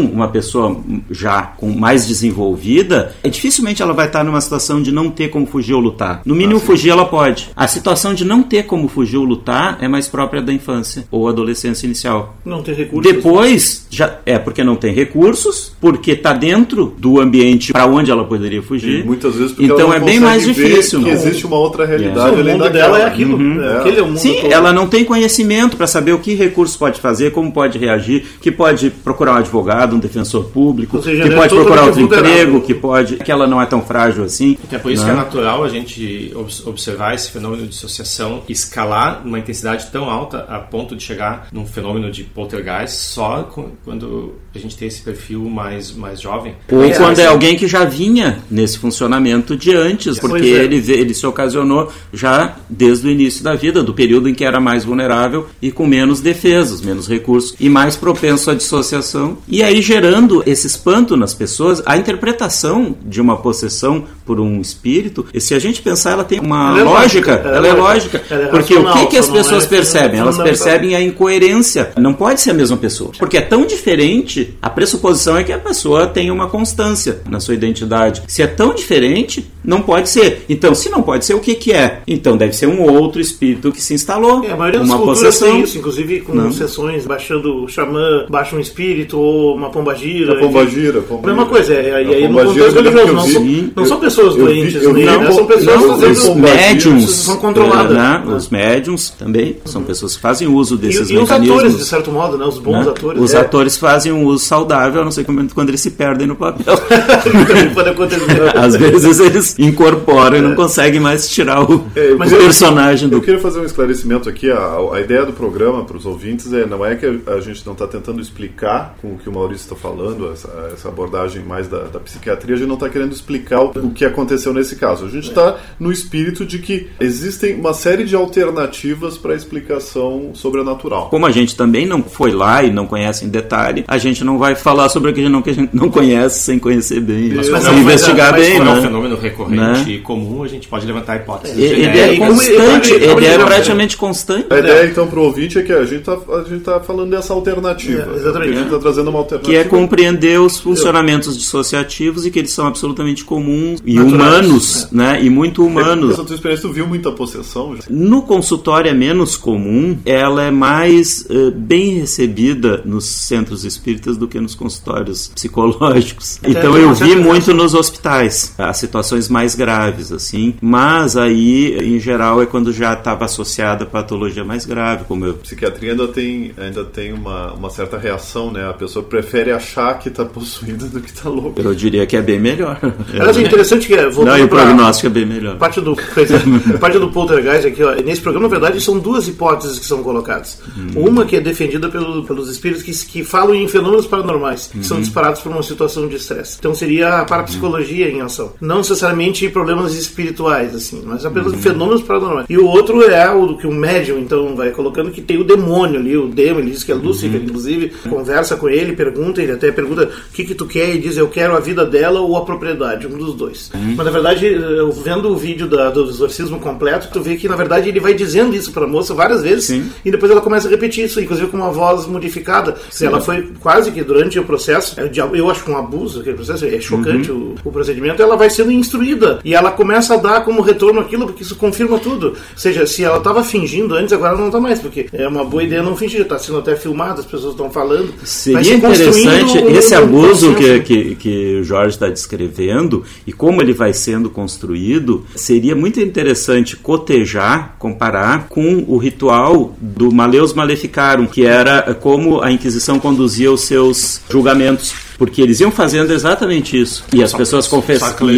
uma 0.00 0.28
pessoa 0.28 0.80
já 1.10 1.42
com 1.42 1.70
mais 1.70 2.06
desenvolvida, 2.06 3.14
é 3.22 3.28
dificilmente 3.28 3.82
ela 3.82 3.92
vai 3.92 4.06
estar 4.06 4.24
numa 4.24 4.40
situação 4.40 4.82
de 4.82 4.92
não 4.92 5.10
ter 5.10 5.28
como 5.28 5.46
fugir 5.46 5.74
ou 5.74 5.80
lutar. 5.80 6.22
No 6.24 6.34
mínimo, 6.34 6.58
ah, 6.58 6.60
fugir 6.60 6.90
ela 6.90 7.04
pode. 7.04 7.50
A 7.56 7.66
situação 7.66 8.12
de 8.12 8.22
não 8.22 8.42
ter 8.42 8.64
como 8.64 8.86
fugir 8.86 9.16
ou 9.16 9.24
lutar 9.24 9.78
é 9.80 9.88
mais 9.88 10.08
própria 10.08 10.42
da 10.42 10.52
infância 10.52 11.06
ou 11.10 11.26
adolescência 11.26 11.86
inicial. 11.86 12.36
Não 12.44 12.62
tem 12.62 12.74
recursos. 12.74 13.10
Depois, 13.10 13.86
já 13.88 14.18
é 14.26 14.38
porque 14.38 14.62
não 14.62 14.76
tem 14.76 14.92
recursos, 14.92 15.74
porque 15.80 16.10
está 16.10 16.34
dentro 16.34 16.94
do 16.98 17.18
ambiente 17.18 17.72
para 17.72 17.86
onde 17.86 18.10
ela 18.10 18.24
poderia 18.24 18.62
fugir. 18.62 19.00
E 19.00 19.04
muitas 19.04 19.34
vezes 19.36 19.56
então 19.58 19.90
é 19.90 19.98
bem 19.98 20.20
mais 20.20 20.44
difícil. 20.44 21.02
Que 21.02 21.08
existe 21.08 21.46
uma 21.46 21.56
outra 21.56 21.86
realidade. 21.86 22.38
É. 22.38 22.42
O 22.42 22.44
mundo 22.44 22.68
dela 22.68 22.98
é 23.00 23.04
aquilo. 23.06 23.38
Uhum. 23.38 23.62
É. 23.62 23.78
Aquele 23.78 24.00
é 24.00 24.02
o 24.02 24.06
mundo 24.08 24.18
Sim, 24.18 24.34
todo. 24.34 24.52
ela 24.52 24.70
não 24.70 24.86
tem 24.86 25.02
conhecimento 25.02 25.78
para 25.78 25.86
saber 25.86 26.12
o 26.12 26.18
que 26.18 26.34
recursos 26.34 26.76
pode 26.76 27.00
fazer, 27.00 27.32
como 27.32 27.50
pode 27.50 27.78
reagir, 27.78 28.22
que 28.38 28.52
pode 28.52 28.90
procurar 28.90 29.32
um 29.32 29.36
advogado, 29.36 29.96
um 29.96 29.98
defensor 29.98 30.44
público, 30.50 31.00
seja, 31.00 31.22
que 31.22 31.34
pode 31.34 31.54
procurar 31.54 31.84
outro 31.84 32.02
emprego, 32.02 32.60
que 32.60 32.74
pode, 32.74 33.16
que 33.16 33.32
ela 33.32 33.46
não 33.46 33.62
é 33.62 33.64
tão 33.64 33.80
frágil 33.80 34.24
assim. 34.24 34.58
É 34.70 34.76
por 34.76 34.92
isso 34.92 35.06
que 35.06 35.10
é 35.10 35.14
natural 35.14 35.64
a 35.64 35.70
gente 35.70 36.34
observar 36.66 37.14
esse 37.14 37.30
fenômeno 37.30 37.45
de 37.54 37.68
dissociação 37.68 38.42
escalar 38.48 39.22
numa 39.24 39.38
intensidade 39.38 39.86
tão 39.92 40.08
alta 40.10 40.46
a 40.48 40.58
ponto 40.58 40.96
de 40.96 41.02
chegar 41.02 41.48
num 41.52 41.66
fenômeno 41.66 42.10
de 42.10 42.24
poltergeist 42.24 42.96
só 42.96 43.42
quando 43.84 44.34
a 44.54 44.58
gente 44.58 44.76
tem 44.76 44.88
esse 44.88 45.02
perfil 45.02 45.44
mais, 45.44 45.92
mais 45.92 46.20
jovem. 46.20 46.54
Ou 46.70 46.78
quando 46.92 46.92
é 46.92 47.12
assim, 47.12 47.22
é 47.22 47.26
alguém 47.26 47.56
que 47.56 47.68
já 47.68 47.84
vinha 47.84 48.42
nesse 48.50 48.78
funcionamento 48.78 49.56
de 49.56 49.74
antes, 49.74 50.18
porque 50.18 50.46
é. 50.46 50.64
ele, 50.64 50.76
ele 50.92 51.14
se 51.14 51.26
ocasionou 51.26 51.92
já 52.12 52.56
desde 52.68 53.06
o 53.06 53.10
início 53.10 53.44
da 53.44 53.54
vida, 53.54 53.82
do 53.82 53.92
período 53.92 54.28
em 54.28 54.34
que 54.34 54.44
era 54.44 54.60
mais 54.60 54.84
vulnerável 54.84 55.46
e 55.60 55.70
com 55.70 55.86
menos 55.86 56.20
defesas, 56.20 56.80
menos 56.80 57.08
recursos 57.08 57.54
e 57.60 57.68
mais 57.68 57.96
propenso 57.96 58.50
à 58.50 58.54
dissociação. 58.54 59.38
E 59.46 59.62
aí 59.62 59.82
gerando 59.82 60.42
esse 60.46 60.66
espanto 60.66 61.16
nas 61.16 61.34
pessoas, 61.34 61.82
a 61.84 61.96
interpretação 61.96 62.96
de 63.04 63.20
uma 63.20 63.36
possessão 63.36 64.04
por 64.24 64.40
um 64.40 64.60
espírito, 64.60 65.26
e 65.32 65.40
se 65.40 65.54
a 65.54 65.58
gente 65.58 65.80
pensar, 65.82 66.12
ela 66.12 66.24
tem 66.24 66.40
uma 66.40 66.82
lógica, 66.82 67.35
ela 67.44 67.68
é 67.68 67.72
lógica. 67.72 68.22
Ela 68.30 68.44
é 68.44 68.46
porque 68.48 68.74
o 68.74 68.92
que, 68.92 69.06
que 69.06 69.16
as 69.16 69.28
pessoas 69.28 69.64
é 69.64 69.68
percebem? 69.68 70.20
Elas 70.20 70.38
percebem 70.38 70.94
a 70.94 71.00
incoerência. 71.00 71.90
Não 71.96 72.14
pode 72.14 72.40
ser 72.40 72.50
a 72.50 72.54
mesma 72.54 72.76
pessoa. 72.76 73.12
Porque 73.18 73.36
é 73.36 73.42
tão 73.42 73.66
diferente, 73.66 74.56
a 74.60 74.70
pressuposição 74.70 75.36
é 75.36 75.44
que 75.44 75.52
a 75.52 75.58
pessoa 75.58 76.06
tem 76.06 76.30
uma 76.30 76.48
constância 76.48 77.20
na 77.28 77.40
sua 77.40 77.54
identidade. 77.54 78.22
Se 78.26 78.42
é 78.42 78.46
tão 78.46 78.74
diferente, 78.74 79.46
Não 79.66 79.82
pode 79.82 80.08
ser. 80.08 80.44
Então, 80.48 80.74
se 80.74 80.88
não 80.88 81.02
pode 81.02 81.24
ser, 81.24 81.34
o 81.34 81.40
que, 81.40 81.54
que 81.54 81.72
é? 81.72 82.00
Então 82.06 82.36
deve 82.36 82.52
ser 82.54 82.66
um 82.66 82.82
outro 82.82 83.20
espírito 83.20 83.72
que 83.72 83.82
se 83.82 83.92
instalou. 83.94 84.44
É, 84.44 84.52
a 84.52 84.56
maioria 84.56 84.80
uma 84.80 84.88
das 84.94 84.96
culturas 85.04 85.18
possessão. 85.20 85.52
tem 85.52 85.60
isso, 85.62 85.78
inclusive 85.78 86.20
com 86.20 86.34
Não. 86.34 86.52
sessões 86.52 87.04
baixando 87.06 87.64
o 87.64 87.68
xamã, 87.68 88.24
baixa 88.28 88.54
um 88.56 88.60
espírito 88.60 89.18
ou 89.18 89.54
uma 89.56 89.70
pombagira. 89.70 90.32
A 90.34 90.36
pombagira, 90.36 91.00
a 91.00 91.02
pombagira. 91.02 91.34
Mesma 91.34 91.46
coisa, 91.46 91.74
é, 91.74 91.94
A 91.96 92.02
e 92.02 92.14
aí 92.14 92.28
no 92.28 92.38
contexto 92.44 92.74
religioso, 92.80 93.12
não, 93.12 93.24
vi- 93.44 93.72
não 93.74 93.82
eu- 93.82 93.88
são 93.88 93.98
pessoas 94.00 94.36
eu 94.36 94.44
doentes, 94.44 94.82
eu 94.82 94.94
vi- 94.94 95.04
né? 95.04 95.16
não, 95.18 95.32
são 95.32 95.46
pessoas 95.46 95.80
não, 95.80 95.88
fazendo 95.98 96.12
Os 96.12 96.36
médiums, 96.36 97.10
são 97.10 97.36
controladas. 97.36 97.96
né? 97.96 98.22
Os 98.36 98.48
médiums 98.48 99.10
também 99.18 99.56
são 99.64 99.82
pessoas 99.82 100.14
que 100.16 100.22
fazem 100.22 100.46
uso 100.48 100.76
desses 100.76 101.10
E, 101.10 101.14
e 101.14 101.16
os 101.16 101.22
mecanismos. 101.22 101.58
atores, 101.58 101.76
de 101.78 101.84
certo 101.84 102.12
modo, 102.12 102.38
né? 102.38 102.44
Os 102.44 102.58
bons 102.58 102.84
né? 102.84 102.90
atores. 102.92 103.22
Os 103.22 103.34
é. 103.34 103.38
atores 103.38 103.76
fazem 103.76 104.12
um 104.12 104.24
uso 104.26 104.44
saudável, 104.44 105.02
a 105.02 105.04
não 105.04 105.10
ser 105.10 105.24
quando 105.24 105.52
quando 105.54 105.70
eles 105.70 105.80
se 105.80 105.90
perdem 105.90 106.26
no 106.26 106.36
papel. 106.36 106.74
Às 108.56 108.76
vezes 108.76 109.18
eles 109.20 109.55
incorporam 109.58 110.36
e 110.38 110.40
não 110.40 110.54
conseguem 110.54 111.00
mais 111.00 111.28
tirar 111.28 111.62
o, 111.62 111.86
É, 111.94 112.12
o 112.12 112.18
mas 112.18 112.32
eu- 112.32 112.38
personagem 112.38 113.08
do 113.08 113.16
Eu 113.16 113.20
queria 113.22 113.40
fazer 113.40 113.60
um 113.60 113.64
esclarecimento 113.64 114.28
aqui. 114.28 114.50
A, 114.50 114.76
a 114.92 115.00
ideia 115.00 115.24
do 115.24 115.32
programa 115.32 115.84
para 115.84 115.96
os 115.96 116.06
ouvintes 116.06 116.52
é 116.52 116.66
não 116.66 116.84
é 116.84 116.94
que 116.94 117.06
a, 117.26 117.40
gente 117.40 117.64
não 117.64 117.72
está 117.72 117.86
tentando 117.86 118.20
explicar 118.20 118.96
com 119.00 119.14
o 119.14 119.18
que 119.18 119.28
o 119.28 119.32
Maurício 119.32 119.64
está 119.64 119.76
falando, 119.76 120.30
essa, 120.32 120.70
essa 120.72 120.88
abordagem 120.88 121.42
mais 121.42 121.68
da, 121.68 121.80
da 121.84 121.98
psiquiatria, 122.00 122.54
a 122.54 122.58
gente 122.58 122.68
não 122.68 122.74
está 122.74 122.88
querendo 122.88 123.12
explicar 123.12 123.60
o, 123.62 123.70
o 123.76 123.90
que 123.90 124.04
aconteceu 124.04 124.52
nesse 124.52 124.76
caso. 124.76 125.04
A 125.06 125.08
gente 125.08 125.28
está 125.28 125.56
no 125.78 125.90
espírito 125.92 126.44
de 126.44 126.58
que 126.58 126.88
existem 127.00 127.54
uma 127.58 127.72
série 127.74 128.04
de 128.04 128.14
alternativas 128.16 129.18
para 129.18 129.32
a 129.32 129.36
explicação 129.36 130.30
sobrenatural. 130.34 131.08
Como 131.08 131.26
a 131.26 131.30
gente 131.30 131.56
também 131.56 131.86
não 131.86 132.02
foi 132.02 132.30
lá 132.32 132.62
e 132.62 132.70
não 132.72 132.86
conhece 132.86 133.24
em 133.24 133.28
detalhe, 133.28 133.84
a 133.86 133.98
gente 133.98 134.22
não 134.24 134.38
vai 134.38 134.54
falar 134.54 134.88
sobre 134.88 135.10
o 135.10 135.14
que 135.14 135.20
a 135.20 135.22
gente 135.22 135.32
não, 135.32 135.42
que 135.42 135.50
a 135.50 135.54
gente 135.54 135.74
não 135.74 135.88
conhece 135.90 136.40
sem 136.40 136.58
conhecer 136.58 137.00
bem, 137.00 137.34
Mas 137.34 137.46
sem 137.46 137.72
não, 137.72 137.78
investigar 137.78 138.32
mas 138.32 138.46
bem, 138.46 138.58
Como 138.58 138.68
é 138.68 138.72
um 138.72 138.76
né? 138.76 138.82
fenômeno 138.82 139.16
recorrente 139.16 139.45
e 139.86 139.98
comum, 139.98 140.42
a 140.42 140.48
gente 140.48 140.68
pode 140.68 140.86
levantar 140.86 141.16
hipóteses. 141.16 141.56
Ele 141.56 141.84
É, 141.84 141.98
é 141.98 142.08
ele- 142.08 142.16
constante, 142.18 142.92
ele- 142.92 143.04
ele 143.04 143.26
é 143.26 143.34
ele- 143.34 143.44
praticamente 143.44 143.96
constante. 143.96 144.46
A 144.50 144.58
ideia, 144.58 144.86
então, 144.86 145.06
para 145.06 145.18
o 145.20 145.22
ouvinte 145.24 145.58
é 145.58 145.62
que 145.62 145.72
a 145.72 145.84
gente 145.84 146.00
está 146.00 146.12
a 146.28 146.42
gente 146.44 146.60
tá 146.64 146.80
falando 146.80 147.10
dessa 147.10 147.32
alternativa. 147.32 148.10
É, 148.12 148.16
exatamente. 148.16 148.50
A 148.52 148.54
gente 148.56 148.64
está 148.66 148.78
trazendo 148.78 149.10
uma 149.10 149.18
alternativa. 149.20 149.52
Que 149.52 149.58
é 149.58 149.64
compreender 149.64 150.40
os 150.40 150.58
funcionamentos 150.58 151.36
dissociativos 151.38 152.24
e 152.26 152.30
que 152.30 152.38
eles 152.38 152.50
são 152.50 152.66
absolutamente 152.66 153.24
comuns 153.24 153.80
e 153.84 153.94
Naturais, 153.94 154.46
humanos, 154.46 154.88
né? 154.92 155.22
E 155.22 155.30
muito 155.30 155.64
humanos. 155.64 156.12
Essa 156.14 156.24
tua 156.24 156.34
experiência, 156.34 156.68
tu 156.68 156.72
viu 156.74 156.86
muita 156.86 157.10
possessão? 157.12 157.76
já? 157.76 157.82
No 157.88 158.22
consultório 158.22 158.90
é 158.90 158.94
menos 158.94 159.36
comum, 159.36 159.98
ela 160.04 160.42
é 160.44 160.50
mais 160.50 161.26
eh, 161.30 161.50
bem 161.54 161.98
recebida 162.00 162.82
nos 162.84 163.04
centros 163.04 163.64
espíritas 163.64 164.16
do 164.16 164.26
que 164.28 164.40
nos 164.40 164.54
consultórios 164.54 165.28
psicológicos. 165.34 166.38
Então 166.44 166.76
eu 166.76 166.94
vi 166.94 167.16
muito 167.16 167.52
nos 167.54 167.74
hospitais, 167.74 168.52
as 168.58 168.76
situações 168.76 169.28
mais 169.36 169.54
graves, 169.54 170.10
assim. 170.12 170.54
Mas 170.62 171.14
aí, 171.16 171.76
em 171.94 172.00
geral, 172.00 172.40
é 172.42 172.46
quando 172.46 172.72
já 172.72 172.94
estava 172.94 173.26
associada 173.26 173.84
a 173.84 173.86
patologia 173.86 174.42
mais 174.44 174.64
grave, 174.64 175.04
como 175.04 175.26
eu. 175.26 175.34
psiquiatria 175.34 175.90
ainda 175.92 176.08
tem, 176.08 176.52
ainda 176.56 176.84
tem 176.84 177.12
uma, 177.12 177.52
uma 177.52 177.68
certa 177.68 177.98
reação, 177.98 178.50
né? 178.50 178.66
A 178.68 178.72
pessoa 178.72 179.04
prefere 179.04 179.50
achar 179.52 179.98
que 179.98 180.08
está 180.08 180.24
possuída 180.24 180.86
do 180.86 181.00
que 181.00 181.10
está 181.10 181.28
louca. 181.28 181.60
Eu 181.60 181.74
diria 181.74 182.06
que 182.06 182.16
é 182.16 182.22
bem 182.22 182.40
melhor. 182.40 182.78
Aliás, 183.12 183.36
é 183.36 183.42
interessante 183.42 183.86
que, 183.86 183.94
é, 183.94 184.10
Não, 184.10 184.38
e 184.38 184.42
o 184.42 184.48
prognóstico 184.48 185.06
é 185.08 185.10
bem 185.10 185.26
melhor. 185.26 185.56
parte 185.58 185.80
do, 185.82 185.94
parte 186.80 186.98
do 186.98 187.10
poltergeist 187.10 187.66
aqui, 187.66 187.82
ó, 187.82 187.94
nesse 187.96 188.20
programa, 188.22 188.48
na 188.48 188.50
verdade, 188.58 188.80
são 188.80 188.98
duas 188.98 189.28
hipóteses 189.28 189.78
que 189.78 189.84
são 189.84 190.02
colocadas. 190.02 190.58
Uma 190.94 191.24
que 191.26 191.36
é 191.36 191.40
defendida 191.40 191.88
pelo- 191.88 192.24
pelos 192.24 192.48
espíritos 192.48 192.82
que, 192.82 192.92
que 193.12 193.24
falam 193.24 193.54
em 193.54 193.68
fenômenos 193.68 194.06
paranormais, 194.06 194.68
que 194.72 194.84
são 194.84 195.00
disparados 195.00 195.40
por 195.40 195.52
uma 195.52 195.62
situação 195.62 196.08
de 196.08 196.16
estresse. 196.16 196.56
Então 196.58 196.74
seria 196.74 197.20
a 197.20 197.24
parapsicologia 197.24 198.08
em 198.08 198.20
ação. 198.22 198.52
Não 198.60 198.78
necessariamente 198.78 199.15
problemas 199.52 199.94
espirituais, 199.94 200.74
assim, 200.74 201.02
mas 201.04 201.24
apenas 201.24 201.54
fenômenos 201.56 202.02
paranormais. 202.02 202.46
E 202.48 202.56
o 202.58 202.66
outro 202.66 203.02
é 203.02 203.30
o 203.30 203.56
que 203.56 203.66
o 203.66 203.72
médium, 203.72 204.18
então, 204.18 204.54
vai 204.56 204.70
colocando 204.70 205.10
que 205.10 205.20
tem 205.20 205.38
o 205.38 205.44
demônio 205.44 205.98
ali, 206.00 206.16
o 206.16 206.28
demônio, 206.28 206.60
ele 206.64 206.70
diz 206.70 206.84
que 206.84 206.92
é 206.92 206.94
Lúcifer, 206.94 207.40
inclusive, 207.42 207.92
conversa 208.08 208.56
com 208.56 208.68
ele, 208.68 208.92
pergunta, 208.94 209.42
ele 209.42 209.52
até 209.52 209.70
pergunta 209.72 210.04
o 210.30 210.32
que 210.32 210.44
que 210.44 210.54
tu 210.54 210.66
quer 210.66 210.94
e 210.94 210.98
diz 210.98 211.16
eu 211.16 211.28
quero 211.28 211.56
a 211.56 211.60
vida 211.60 211.84
dela 211.84 212.20
ou 212.20 212.36
a 212.36 212.44
propriedade, 212.44 213.06
um 213.06 213.16
dos 213.18 213.34
dois. 213.34 213.70
Mas 213.74 214.04
na 214.04 214.10
verdade, 214.10 214.46
eu 214.46 214.90
vendo 214.92 215.30
o 215.30 215.36
vídeo 215.36 215.66
da- 215.66 215.90
do 215.90 216.08
exorcismo 216.08 216.58
completo, 216.60 217.08
tu 217.12 217.20
vê 217.20 217.36
que 217.36 217.48
na 217.48 217.56
verdade 217.56 217.88
ele 217.88 218.00
vai 218.00 218.14
dizendo 218.14 218.54
isso 218.54 218.72
pra 218.72 218.86
moça 218.86 219.14
várias 219.14 219.42
vezes 219.42 219.64
Sim. 219.66 219.90
e 220.04 220.10
depois 220.10 220.30
ela 220.30 220.40
começa 220.40 220.68
a 220.68 220.70
repetir 220.70 221.04
isso, 221.04 221.20
inclusive 221.20 221.48
com 221.48 221.56
uma 221.56 221.70
voz 221.70 222.06
modificada. 222.06 222.74
Ela 223.00 223.20
foi 223.20 223.48
quase 223.60 223.90
que 223.90 224.02
durante 224.02 224.38
o 224.38 224.44
processo, 224.44 224.98
é 225.00 225.10
eu 225.34 225.50
acho 225.50 225.64
que 225.64 225.70
um 225.70 225.76
abuso, 225.76 226.20
aquele 226.20 226.36
processo, 226.36 226.64
é 226.66 226.80
chocante 226.80 227.30
o, 227.30 227.54
o 227.64 227.70
procedimento, 227.72 228.22
ela 228.22 228.36
vai 228.36 228.50
sendo 228.50 228.70
instruída 228.72 229.05
e 229.44 229.54
ela 229.54 229.70
começa 229.70 230.14
a 230.14 230.16
dar 230.16 230.44
como 230.44 230.62
retorno 230.62 231.00
aquilo, 231.00 231.26
porque 231.26 231.42
isso 231.42 231.56
confirma 231.56 231.98
tudo. 231.98 232.28
Ou 232.28 232.36
seja, 232.58 232.86
se 232.86 233.04
ela 233.04 233.18
estava 233.18 233.42
fingindo 233.44 233.94
antes, 233.94 234.12
agora 234.12 234.32
ela 234.32 234.40
não 234.40 234.48
está 234.48 234.60
mais, 234.60 234.80
porque 234.80 235.06
é 235.12 235.28
uma 235.28 235.44
boa 235.44 235.62
ideia 235.62 235.82
não 235.82 235.96
fingir, 235.96 236.22
está 236.22 236.38
sendo 236.38 236.58
até 236.58 236.76
filmado, 236.76 237.20
as 237.20 237.26
pessoas 237.26 237.52
estão 237.52 237.70
falando. 237.70 238.12
Seria 238.24 238.74
interessante 238.74 239.58
esse 239.58 239.94
um 239.94 239.98
abuso 239.98 240.54
que, 240.54 240.62
consenso. 240.62 240.82
que, 240.84 241.14
que 241.16 241.60
o 241.60 241.64
Jorge 241.64 241.94
está 241.94 242.08
descrevendo 242.08 243.04
e 243.26 243.32
como 243.32 243.60
ele 243.60 243.72
vai 243.72 243.92
sendo 243.92 244.30
construído. 244.30 245.24
Seria 245.34 245.76
muito 245.76 246.00
interessante 246.00 246.76
cotejar, 246.76 247.76
comparar 247.78 248.48
com 248.48 248.84
o 248.88 248.96
ritual 248.96 249.74
do 249.80 250.12
Maleus 250.12 250.52
Maleficarum, 250.52 251.26
que 251.26 251.44
era 251.44 251.94
como 251.94 252.40
a 252.42 252.50
Inquisição 252.50 252.98
conduzia 252.98 253.52
os 253.52 253.62
seus 253.62 254.20
julgamentos. 254.28 255.05
Porque 255.18 255.40
eles 255.40 255.60
iam 255.60 255.70
fazendo 255.70 256.12
exatamente 256.12 256.78
isso. 256.80 257.04
E 257.12 257.22
as 257.22 257.32
pessoas 257.32 257.66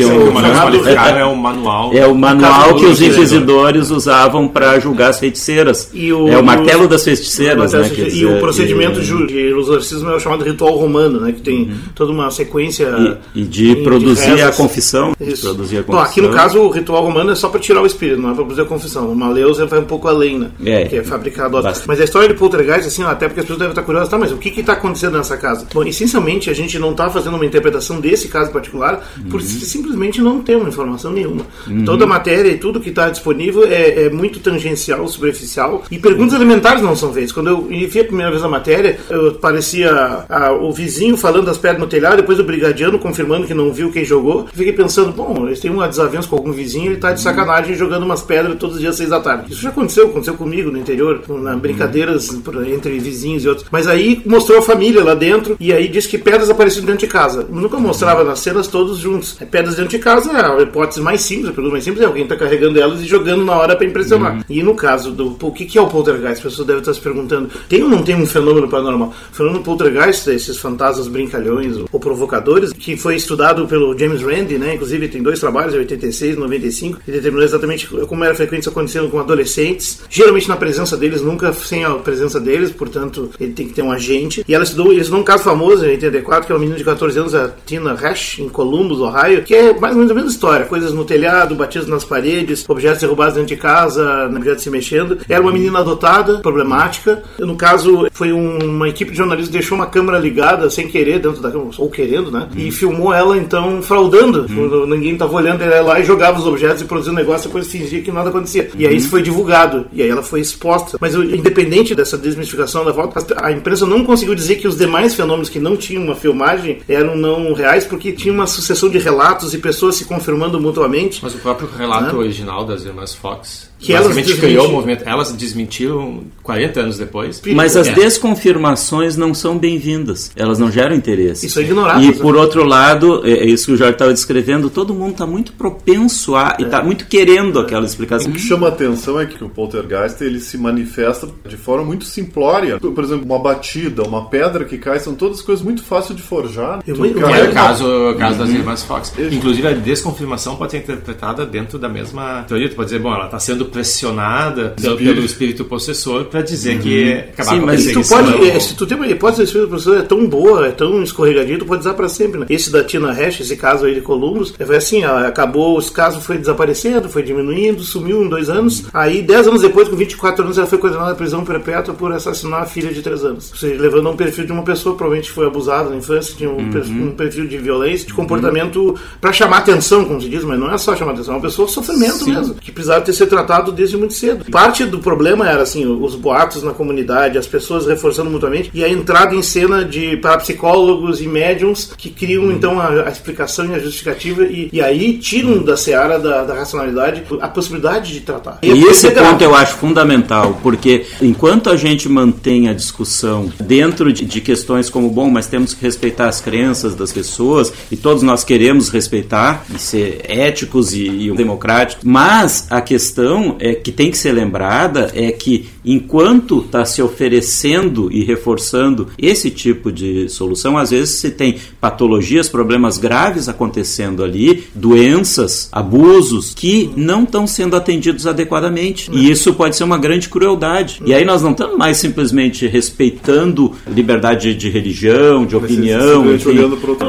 Só 0.06 0.12
o 0.28 0.32
manual 0.32 0.52
né? 0.52 0.60
qualificado 0.62 1.18
é 1.18 1.24
o 1.24 1.36
manual. 1.36 1.90
É 1.92 2.06
o 2.06 2.14
manual 2.14 2.74
que 2.76 2.86
os 2.86 2.98
do 2.98 3.04
inquisidores 3.06 3.90
usavam 3.90 4.46
para 4.48 4.78
julgar 4.78 5.10
as 5.10 5.18
feiticeiras. 5.18 5.90
E 5.92 6.12
o- 6.12 6.28
é 6.28 6.38
o 6.38 6.44
martelo 6.44 6.84
o- 6.84 6.88
das 6.88 7.04
feiticeiras, 7.04 7.72
né? 7.72 7.90
e 7.92 8.04
dizer, 8.04 8.26
o 8.26 8.38
procedimento 8.40 9.00
e- 9.00 9.26
de 9.26 9.38
exorcismo 9.58 10.10
é 10.10 10.16
o 10.16 10.20
chamado 10.20 10.44
ritual 10.44 10.76
romano, 10.76 11.20
né? 11.20 11.32
Que 11.32 11.40
tem 11.40 11.72
toda 11.94 12.12
uma 12.12 12.30
sequência. 12.30 13.18
E, 13.34 13.40
e 13.40 13.44
de 13.44 13.70
em- 13.70 13.82
produzir 13.82 14.30
a 14.32 14.34
rezas. 14.36 14.56
confissão. 14.56 15.14
de 15.18 15.32
Isso. 15.32 15.42
Produzir 15.46 15.78
a 15.78 15.82
Bom, 15.82 15.98
aqui 15.98 16.20
no 16.20 16.28
confissão. 16.28 16.48
caso 16.48 16.60
o 16.60 16.70
ritual 16.70 17.04
romano 17.04 17.30
é 17.30 17.34
só 17.34 17.48
para 17.48 17.60
tirar 17.60 17.82
o 17.82 17.86
espírito, 17.86 18.20
não 18.20 18.30
é 18.30 18.34
para 18.34 18.44
produzir 18.44 18.62
a 18.62 18.64
confissão. 18.64 19.10
O 19.10 19.16
Maleus 19.16 19.58
vai 19.58 19.78
um 19.78 19.84
pouco 19.84 20.08
além, 20.08 20.38
né? 20.38 20.48
É. 20.64 20.84
que 20.84 20.96
é 20.96 21.02
fabricado. 21.02 21.60
Bastante. 21.62 21.86
Mas 21.88 22.00
a 22.00 22.04
história 22.04 22.28
de 22.28 22.34
poltergeist, 22.34 22.86
assim, 22.86 23.02
até 23.02 23.26
porque 23.26 23.40
as 23.40 23.44
pessoas 23.44 23.58
devem 23.58 23.72
estar 23.72 23.82
curiosas, 23.82 24.08
tá, 24.08 24.18
mas 24.18 24.32
o 24.32 24.36
que 24.36 24.48
está 24.60 24.72
acontecendo 24.74 25.16
nessa 25.16 25.36
casa? 25.36 25.66
Bom, 25.72 25.82
essencialmente 25.84 26.50
a 26.50 26.54
gente 26.54 26.67
não 26.76 26.90
está 26.90 27.08
fazendo 27.08 27.36
uma 27.36 27.46
interpretação 27.46 28.00
desse 28.00 28.26
caso 28.26 28.50
particular, 28.50 29.08
por 29.30 29.40
Uhum. 29.40 29.46
simplesmente 29.46 30.20
não 30.20 30.40
temos 30.40 30.66
informação 30.66 31.12
nenhuma. 31.12 31.46
Toda 31.86 32.02
a 32.04 32.06
matéria 32.08 32.50
e 32.50 32.58
tudo 32.58 32.80
que 32.80 32.88
está 32.88 33.08
disponível 33.08 33.62
é, 33.64 34.06
é 34.06 34.10
muito 34.10 34.40
tangencial, 34.40 35.06
superficial, 35.06 35.84
e 35.90 35.98
perguntas 35.98 36.34
elementares 36.34 36.82
não 36.82 36.96
são 36.96 37.12
feitas. 37.12 37.30
Quando 37.30 37.48
eu 37.50 37.68
vi 37.88 38.00
a 38.00 38.04
primeira 38.04 38.30
vez 38.32 38.42
a 38.42 38.48
matéria, 38.48 38.98
eu 39.08 39.34
parecia 39.34 40.24
ah, 40.28 40.52
o 40.52 40.72
vizinho 40.72 41.16
falando 41.16 41.46
das 41.46 41.58
pedras 41.58 41.80
no 41.80 41.86
telhado, 41.86 42.16
depois 42.16 42.40
o 42.40 42.44
brigadiano 42.44 42.98
confirmando 42.98 43.46
que 43.46 43.54
não 43.54 43.72
viu 43.72 43.92
quem 43.92 44.04
jogou. 44.04 44.48
Fiquei 44.52 44.72
pensando, 44.72 45.12
bom, 45.12 45.44
eles 45.46 45.60
têm 45.60 45.70
uma 45.70 45.86
desavença 45.88 46.26
com 46.26 46.34
algum 46.36 46.50
vizinho, 46.52 46.86
ele 46.86 46.94
está 46.94 47.12
de 47.12 47.20
sacanagem 47.20 47.76
jogando 47.76 48.02
umas 48.04 48.22
pedras 48.22 48.56
todos 48.58 48.76
os 48.76 48.80
dias 48.80 48.92
às 48.92 48.96
seis 48.96 49.10
da 49.10 49.20
tarde. 49.20 49.52
Isso 49.52 49.60
já 49.62 49.68
aconteceu, 49.68 50.06
aconteceu 50.06 50.34
comigo 50.34 50.70
no 50.70 50.78
interior, 50.78 51.22
na 51.28 51.54
brincadeiras 51.56 52.28
por- 52.44 52.66
entre 52.66 52.98
vizinhos 52.98 53.44
e 53.44 53.48
outros. 53.48 53.66
Mas 53.70 53.86
aí 53.86 54.22
mostrou 54.24 54.58
a 54.58 54.62
família 54.62 55.04
lá 55.04 55.14
dentro 55.14 55.56
e 55.60 55.72
aí 55.72 55.86
disse 55.86 56.08
que 56.08 56.18
pedras 56.18 56.48
apareciam 56.58 56.84
dentro 56.84 57.00
de 57.00 57.06
casa. 57.06 57.46
Nunca 57.48 57.78
mostrava 57.78 58.24
nas 58.24 58.40
cenas 58.40 58.66
todos 58.66 58.98
juntos. 58.98 59.36
É, 59.40 59.44
Pedras 59.44 59.76
dentro 59.76 59.90
de 59.90 59.98
casa 59.98 60.30
é 60.32 60.44
a 60.44 60.62
hipótese 60.62 61.00
mais 61.00 61.20
simples, 61.20 61.50
a 61.50 61.52
pergunta 61.52 61.72
mais 61.72 61.84
simples 61.84 62.02
é 62.02 62.06
alguém 62.06 62.24
está 62.24 62.36
carregando 62.36 62.80
elas 62.80 63.00
e 63.00 63.06
jogando 63.06 63.44
na 63.44 63.54
hora 63.54 63.76
para 63.76 63.86
impressionar. 63.86 64.44
E 64.48 64.62
no 64.62 64.74
caso 64.74 65.10
do 65.10 65.36
o 65.40 65.52
que 65.52 65.64
que 65.64 65.78
é 65.78 65.80
o 65.80 65.86
poltergeist? 65.86 66.38
As 66.38 66.40
pessoas 66.40 66.66
devem 66.66 66.80
estar 66.80 66.94
se 66.94 67.00
perguntando: 67.00 67.50
tem 67.68 67.82
ou 67.82 67.88
não 67.88 68.02
tem 68.02 68.16
um 68.16 68.26
fenômeno 68.26 68.68
paranormal? 68.68 69.12
O 69.32 69.34
fenômeno 69.34 69.62
poltergeist, 69.62 70.28
esses 70.30 70.58
fantasmas 70.58 71.08
brincalhões 71.08 71.76
ou 71.90 72.00
provocadores, 72.00 72.72
que 72.72 72.96
foi 72.96 73.16
estudado 73.16 73.66
pelo 73.66 73.96
James 73.98 74.22
Randi, 74.22 74.58
né? 74.58 74.74
Inclusive 74.74 75.08
tem 75.08 75.22
dois 75.22 75.38
trabalhos, 75.38 75.74
em 75.74 75.78
86 75.78 76.36
e 76.36 76.38
95, 76.38 77.00
que 77.04 77.12
determinou 77.12 77.44
exatamente 77.44 77.86
como 77.86 78.24
era 78.24 78.34
frequente 78.34 78.62
isso 78.62 78.70
acontecendo 78.70 79.08
com 79.08 79.18
adolescentes, 79.18 80.00
geralmente 80.08 80.48
na 80.48 80.56
presença 80.56 80.96
deles, 80.96 81.22
nunca 81.22 81.52
sem 81.52 81.84
a 81.84 81.90
presença 81.94 82.40
deles, 82.40 82.70
portanto 82.70 83.30
ele 83.40 83.52
tem 83.52 83.68
que 83.68 83.74
ter 83.74 83.82
um 83.82 83.92
agente. 83.92 84.44
E 84.46 84.54
ela 84.54 84.64
estudou, 84.64 84.92
ele 84.92 85.00
estudou 85.00 85.20
um 85.20 85.24
caso 85.24 85.44
famoso 85.44 85.84
em 85.84 85.90
84, 85.90 86.47
que 86.48 86.52
é 86.52 86.54
uma 86.56 86.60
menina 86.60 86.78
de 86.78 86.84
14 86.84 87.18
anos, 87.18 87.34
a 87.34 87.50
Tina 87.66 87.92
Hash, 87.94 88.38
em 88.40 88.48
Columbus, 88.48 88.98
Ohio, 89.00 89.42
que 89.44 89.54
é 89.54 89.72
mais 89.78 89.92
ou 89.92 89.98
menos 89.98 90.10
a 90.10 90.14
mesma 90.14 90.30
história: 90.30 90.66
coisas 90.66 90.92
no 90.92 91.04
telhado, 91.04 91.54
batismos 91.54 91.90
nas 91.90 92.04
paredes, 92.04 92.64
objetos 92.68 93.00
derrubados 93.00 93.34
dentro 93.34 93.48
de 93.54 93.56
casa, 93.60 94.26
objetos 94.34 94.62
se 94.64 94.70
mexendo. 94.70 95.18
Era 95.28 95.40
uma 95.42 95.52
menina 95.52 95.78
adotada, 95.78 96.38
problemática. 96.38 97.22
No 97.38 97.54
caso, 97.56 98.08
foi 98.12 98.32
um- 98.32 98.58
uma 98.64 98.88
equipe 98.88 99.10
de 99.10 99.16
jornalistas 99.16 99.48
que 99.50 99.58
deixou 99.58 99.76
uma 99.76 99.86
câmera 99.86 100.18
ligada 100.18 100.68
sem 100.70 100.88
querer 100.88 101.18
dentro 101.20 101.40
da 101.42 101.50
câmera, 101.50 101.70
ou 101.78 101.90
querendo, 101.90 102.30
né? 102.30 102.48
E 102.56 102.70
filmou 102.70 103.12
ela 103.12 103.36
então 103.36 103.80
fraudando. 103.82 104.46
Quando 104.48 104.86
Ninguém 104.88 105.12
estava 105.12 105.34
olhando, 105.34 105.62
ela 105.62 105.76
ia 105.76 105.82
lá 105.82 106.00
e 106.00 106.04
jogava 106.04 106.38
os 106.38 106.46
objetos 106.46 106.80
e 106.80 106.84
produzia 106.86 107.12
um 107.12 107.16
negócio, 107.16 107.48
depois 107.48 107.70
fingia 107.70 108.00
que 108.00 108.10
nada 108.10 108.30
acontecia. 108.30 108.70
E 108.76 108.86
aí 108.86 108.96
isso 108.96 109.10
foi 109.10 109.20
divulgado. 109.22 109.86
E 109.92 110.02
aí 110.02 110.08
ela 110.08 110.22
foi 110.22 110.40
exposta. 110.40 110.96
Mas 111.00 111.14
independente 111.14 111.94
dessa 111.94 112.16
desmistificação 112.16 112.84
da 112.84 112.90
volta, 112.92 113.24
a 113.42 113.52
imprensa 113.52 113.84
não 113.86 114.02
conseguiu 114.04 114.34
dizer 114.34 114.56
que 114.56 114.66
os 114.66 114.76
demais 114.78 115.14
fenômenos 115.14 115.48
que 115.50 115.58
não 115.58 115.76
tinham 115.76 116.02
uma 116.02 116.14
filmagem 116.14 116.37
filmagem 116.38 116.80
eram 116.88 117.16
não 117.16 117.52
reais 117.52 117.84
porque 117.84 118.12
tinha 118.12 118.32
uma 118.32 118.46
sucessão 118.46 118.88
de 118.88 118.98
relatos 118.98 119.52
e 119.52 119.58
pessoas 119.58 119.96
se 119.96 120.04
confirmando 120.04 120.60
mutuamente. 120.60 121.18
Mas 121.22 121.34
o 121.34 121.38
próprio 121.38 121.68
relato 121.68 122.12
né? 122.12 122.18
original 122.18 122.64
das 122.64 122.84
irmãs 122.84 123.14
Fox 123.14 123.68
que 123.78 123.92
elas 123.92 124.16
criou 124.38 124.68
o 124.68 124.72
movimento. 124.72 125.04
Elas 125.06 125.32
desmentiram 125.32 126.24
40 126.42 126.80
anos 126.80 126.98
depois. 126.98 127.40
Mas 127.54 127.76
as 127.76 127.88
é. 127.88 127.92
desconfirmações 127.92 129.16
não 129.16 129.32
são 129.32 129.56
bem-vindas. 129.56 130.30
Elas 130.34 130.58
não 130.58 130.70
geram 130.70 130.94
interesse. 130.94 131.46
Isso 131.46 131.60
é 131.60 131.62
ignorado. 131.62 132.02
E 132.02 132.12
por 132.12 132.36
outro 132.36 132.64
lado, 132.64 133.26
é, 133.26 133.30
é 133.30 133.46
isso 133.46 133.66
que 133.66 133.72
o 133.72 133.76
Jorge 133.76 133.94
estava 133.94 134.12
descrevendo, 134.12 134.68
todo 134.68 134.92
mundo 134.92 135.12
está 135.12 135.26
muito 135.26 135.52
propenso 135.52 136.34
a 136.34 136.56
e 136.58 136.62
está 136.62 136.82
muito 136.82 137.06
querendo 137.06 137.58
aquela 137.58 137.86
explicação. 137.86 138.30
O 138.30 138.34
que 138.34 138.40
chama 138.40 138.66
a 138.66 138.70
atenção 138.70 139.20
é 139.20 139.26
que 139.26 139.42
o 139.42 139.48
poltergeist 139.48 140.22
ele 140.22 140.40
se 140.40 140.58
manifesta 140.58 141.28
de 141.46 141.56
forma 141.56 141.84
muito 141.84 142.04
simplória. 142.04 142.78
Por 142.78 143.04
exemplo, 143.04 143.24
uma 143.24 143.38
batida, 143.38 144.02
uma 144.02 144.28
pedra 144.28 144.64
que 144.64 144.78
cai, 144.78 144.98
são 144.98 145.14
todas 145.14 145.40
coisas 145.40 145.64
muito 145.64 145.82
fáceis 145.82 146.16
de 146.16 146.22
forjar. 146.22 146.80
Eu, 146.86 146.96
eu, 146.96 147.16
eu, 147.16 147.28
é 147.28 147.48
o 147.48 147.52
caso, 147.52 147.86
o 148.10 148.14
caso 148.16 148.38
das 148.38 148.48
uhum. 148.48 148.56
irmãs 148.56 148.82
Fox. 148.82 149.12
Inclusive, 149.30 149.68
a 149.68 149.72
desconfirmação 149.72 150.56
pode 150.56 150.72
ser 150.72 150.78
interpretada 150.78 151.46
dentro 151.46 151.78
da 151.78 151.88
mesma 151.88 152.44
teoria. 152.46 152.68
Tu 152.68 152.76
pode 152.76 152.88
dizer, 152.88 153.00
bom, 153.00 153.14
ela 153.14 153.26
está 153.26 153.38
sendo 153.38 153.67
pressionada 153.68 154.74
pelo, 154.80 154.96
pelo 154.96 155.24
espírito 155.24 155.64
possessor 155.64 156.24
para 156.24 156.42
dizer 156.42 156.76
uhum. 156.76 156.82
que 156.82 157.12
acabar 157.12 157.50
Sim, 157.50 157.60
com 157.60 157.66
mas 157.66 157.86
tu 157.86 158.02
pode, 158.08 158.60
se 158.60 158.74
tu 158.74 158.86
tem 158.86 158.96
uma 158.96 159.06
hipótese 159.06 159.42
do 159.42 159.46
espírito 159.46 159.70
possessor 159.70 159.98
é 159.98 160.02
tão 160.02 160.26
boa, 160.26 160.66
é 160.66 160.70
tão 160.70 161.02
escorregadia, 161.02 161.58
tu 161.58 161.66
pode 161.66 161.80
usar 161.80 161.94
para 161.94 162.08
sempre. 162.08 162.40
Né? 162.40 162.46
Esse 162.50 162.70
da 162.70 162.84
Tina 162.84 163.12
Hash, 163.12 163.40
esse 163.40 163.56
caso 163.56 163.86
aí 163.86 163.94
de 163.94 164.00
Columbus, 164.00 164.54
foi 164.64 164.76
assim, 164.76 165.04
ó, 165.04 165.26
acabou, 165.26 165.78
esse 165.78 165.92
caso 165.92 166.20
foi 166.20 166.38
desaparecendo, 166.38 167.08
foi 167.08 167.22
diminuindo, 167.22 167.82
sumiu 167.82 168.22
em 168.22 168.28
dois 168.28 168.48
anos. 168.48 168.84
Aí, 168.92 169.22
dez 169.22 169.46
anos 169.46 169.62
depois, 169.62 169.88
com 169.88 169.96
24 169.96 170.44
anos, 170.44 170.58
ela 170.58 170.66
foi 170.66 170.78
condenada 170.78 171.12
à 171.12 171.14
prisão 171.14 171.44
perpétua 171.44 171.94
por 171.94 172.12
assassinar 172.12 172.62
a 172.62 172.66
filha 172.66 172.92
de 172.92 173.02
três 173.02 173.24
anos. 173.24 173.50
Ou 173.50 173.56
seja, 173.56 173.80
levando 173.80 174.08
a 174.08 174.10
um 174.10 174.16
perfil 174.16 174.46
de 174.46 174.52
uma 174.52 174.62
pessoa 174.62 174.94
provavelmente 174.96 175.30
foi 175.30 175.46
abusada 175.46 175.90
na 175.90 175.96
infância, 175.96 176.34
tinha 176.36 176.50
um, 176.50 176.56
uhum. 176.56 176.70
perfil, 176.70 177.02
um 177.02 177.10
perfil 177.12 177.46
de 177.46 177.58
violência, 177.58 178.06
de 178.06 178.14
comportamento 178.14 178.90
uhum. 178.90 178.94
para 179.20 179.32
chamar 179.32 179.58
atenção, 179.58 180.04
como 180.04 180.20
se 180.20 180.28
diz, 180.28 180.44
mas 180.44 180.58
não 180.58 180.72
é 180.72 180.78
só 180.78 180.94
chamar 180.96 181.12
atenção, 181.12 181.34
é 181.34 181.36
uma 181.36 181.42
pessoa 181.42 181.68
sofrimento 181.68 182.24
Sim. 182.24 182.34
mesmo, 182.34 182.54
que 182.54 182.72
precisava 182.72 183.00
ter 183.00 183.12
sido 183.12 183.28
tratado 183.58 183.72
desde 183.72 183.96
muito 183.96 184.14
cedo. 184.14 184.44
Parte 184.50 184.84
do 184.84 184.98
problema 184.98 185.48
era 185.48 185.62
assim, 185.62 185.84
os 185.86 186.14
boatos 186.14 186.62
na 186.62 186.72
comunidade, 186.72 187.38
as 187.38 187.46
pessoas 187.46 187.86
reforçando 187.86 188.30
mutuamente 188.30 188.70
e 188.72 188.84
a 188.84 188.88
entrada 188.88 189.34
em 189.34 189.42
cena 189.42 189.84
de 189.84 190.16
parapsicólogos 190.18 191.20
e 191.20 191.26
médiums 191.26 191.92
que 191.96 192.10
criam 192.10 192.44
uhum. 192.44 192.52
então 192.52 192.80
a, 192.80 193.06
a, 193.06 193.10
explicação 193.10 193.66
e 193.66 193.74
a 193.74 193.78
justificativa 193.78 194.44
e, 194.44 194.68
e 194.72 194.80
aí 194.80 195.18
tiram 195.18 195.62
da 195.62 195.76
seara 195.76 196.18
da, 196.18 196.44
da, 196.44 196.54
racionalidade 196.54 197.22
a 197.40 197.48
possibilidade 197.48 198.12
de 198.12 198.20
tratar. 198.20 198.58
E, 198.62 198.70
e 198.70 198.84
esse 198.84 199.10
ponto 199.10 199.42
eu 199.42 199.54
acho 199.54 199.74
fundamental, 199.74 200.58
porque 200.62 201.06
enquanto 201.20 201.70
a 201.70 201.76
gente 201.76 202.08
mantém 202.08 202.68
a 202.68 202.72
discussão 202.72 203.50
dentro 203.60 204.12
de, 204.12 204.24
de 204.24 204.40
questões 204.40 204.88
como, 204.88 205.10
bom, 205.10 205.30
mas 205.30 205.46
temos 205.46 205.74
que 205.74 205.82
respeitar 205.82 206.28
as 206.28 206.40
crenças 206.40 206.94
das 206.94 207.12
pessoas 207.12 207.72
e 207.90 207.96
todos 207.96 208.22
nós 208.22 208.44
queremos 208.44 208.88
respeitar 208.88 209.64
e 209.74 209.78
ser 209.78 210.22
éticos 210.28 210.92
e, 210.92 211.06
e 211.06 211.32
democráticos, 211.32 212.04
mas 212.04 212.66
a 212.70 212.80
questão 212.80 213.47
é 213.58 213.74
que 213.74 213.92
tem 213.92 214.10
que 214.10 214.18
ser 214.18 214.32
lembrada 214.32 215.10
é 215.14 215.30
que 215.30 215.66
enquanto 215.84 216.60
está 216.60 216.84
se 216.84 217.00
oferecendo 217.00 218.10
e 218.12 218.22
reforçando 218.22 219.08
esse 219.18 219.50
tipo 219.50 219.90
de 219.90 220.28
solução, 220.28 220.76
às 220.76 220.90
vezes 220.90 221.16
se 221.16 221.30
tem 221.30 221.56
patologias, 221.80 222.48
problemas 222.48 222.98
graves 222.98 223.48
acontecendo 223.48 224.22
ali, 224.22 224.64
doenças, 224.74 225.68
abusos 225.72 226.52
que 226.54 226.90
não 226.96 227.22
estão 227.22 227.46
sendo 227.46 227.76
atendidos 227.76 228.26
adequadamente. 228.26 229.10
E 229.12 229.30
isso 229.30 229.54
pode 229.54 229.76
ser 229.76 229.84
uma 229.84 229.98
grande 229.98 230.28
crueldade. 230.28 231.00
E 231.04 231.14
aí 231.14 231.24
nós 231.24 231.42
não 231.42 231.52
estamos 231.52 231.76
mais 231.76 231.96
simplesmente 231.96 232.66
respeitando 232.66 233.72
liberdade 233.86 234.54
de 234.54 234.68
religião, 234.68 235.46
de 235.46 235.56
opinião, 235.56 236.34
enfim, 236.34 236.58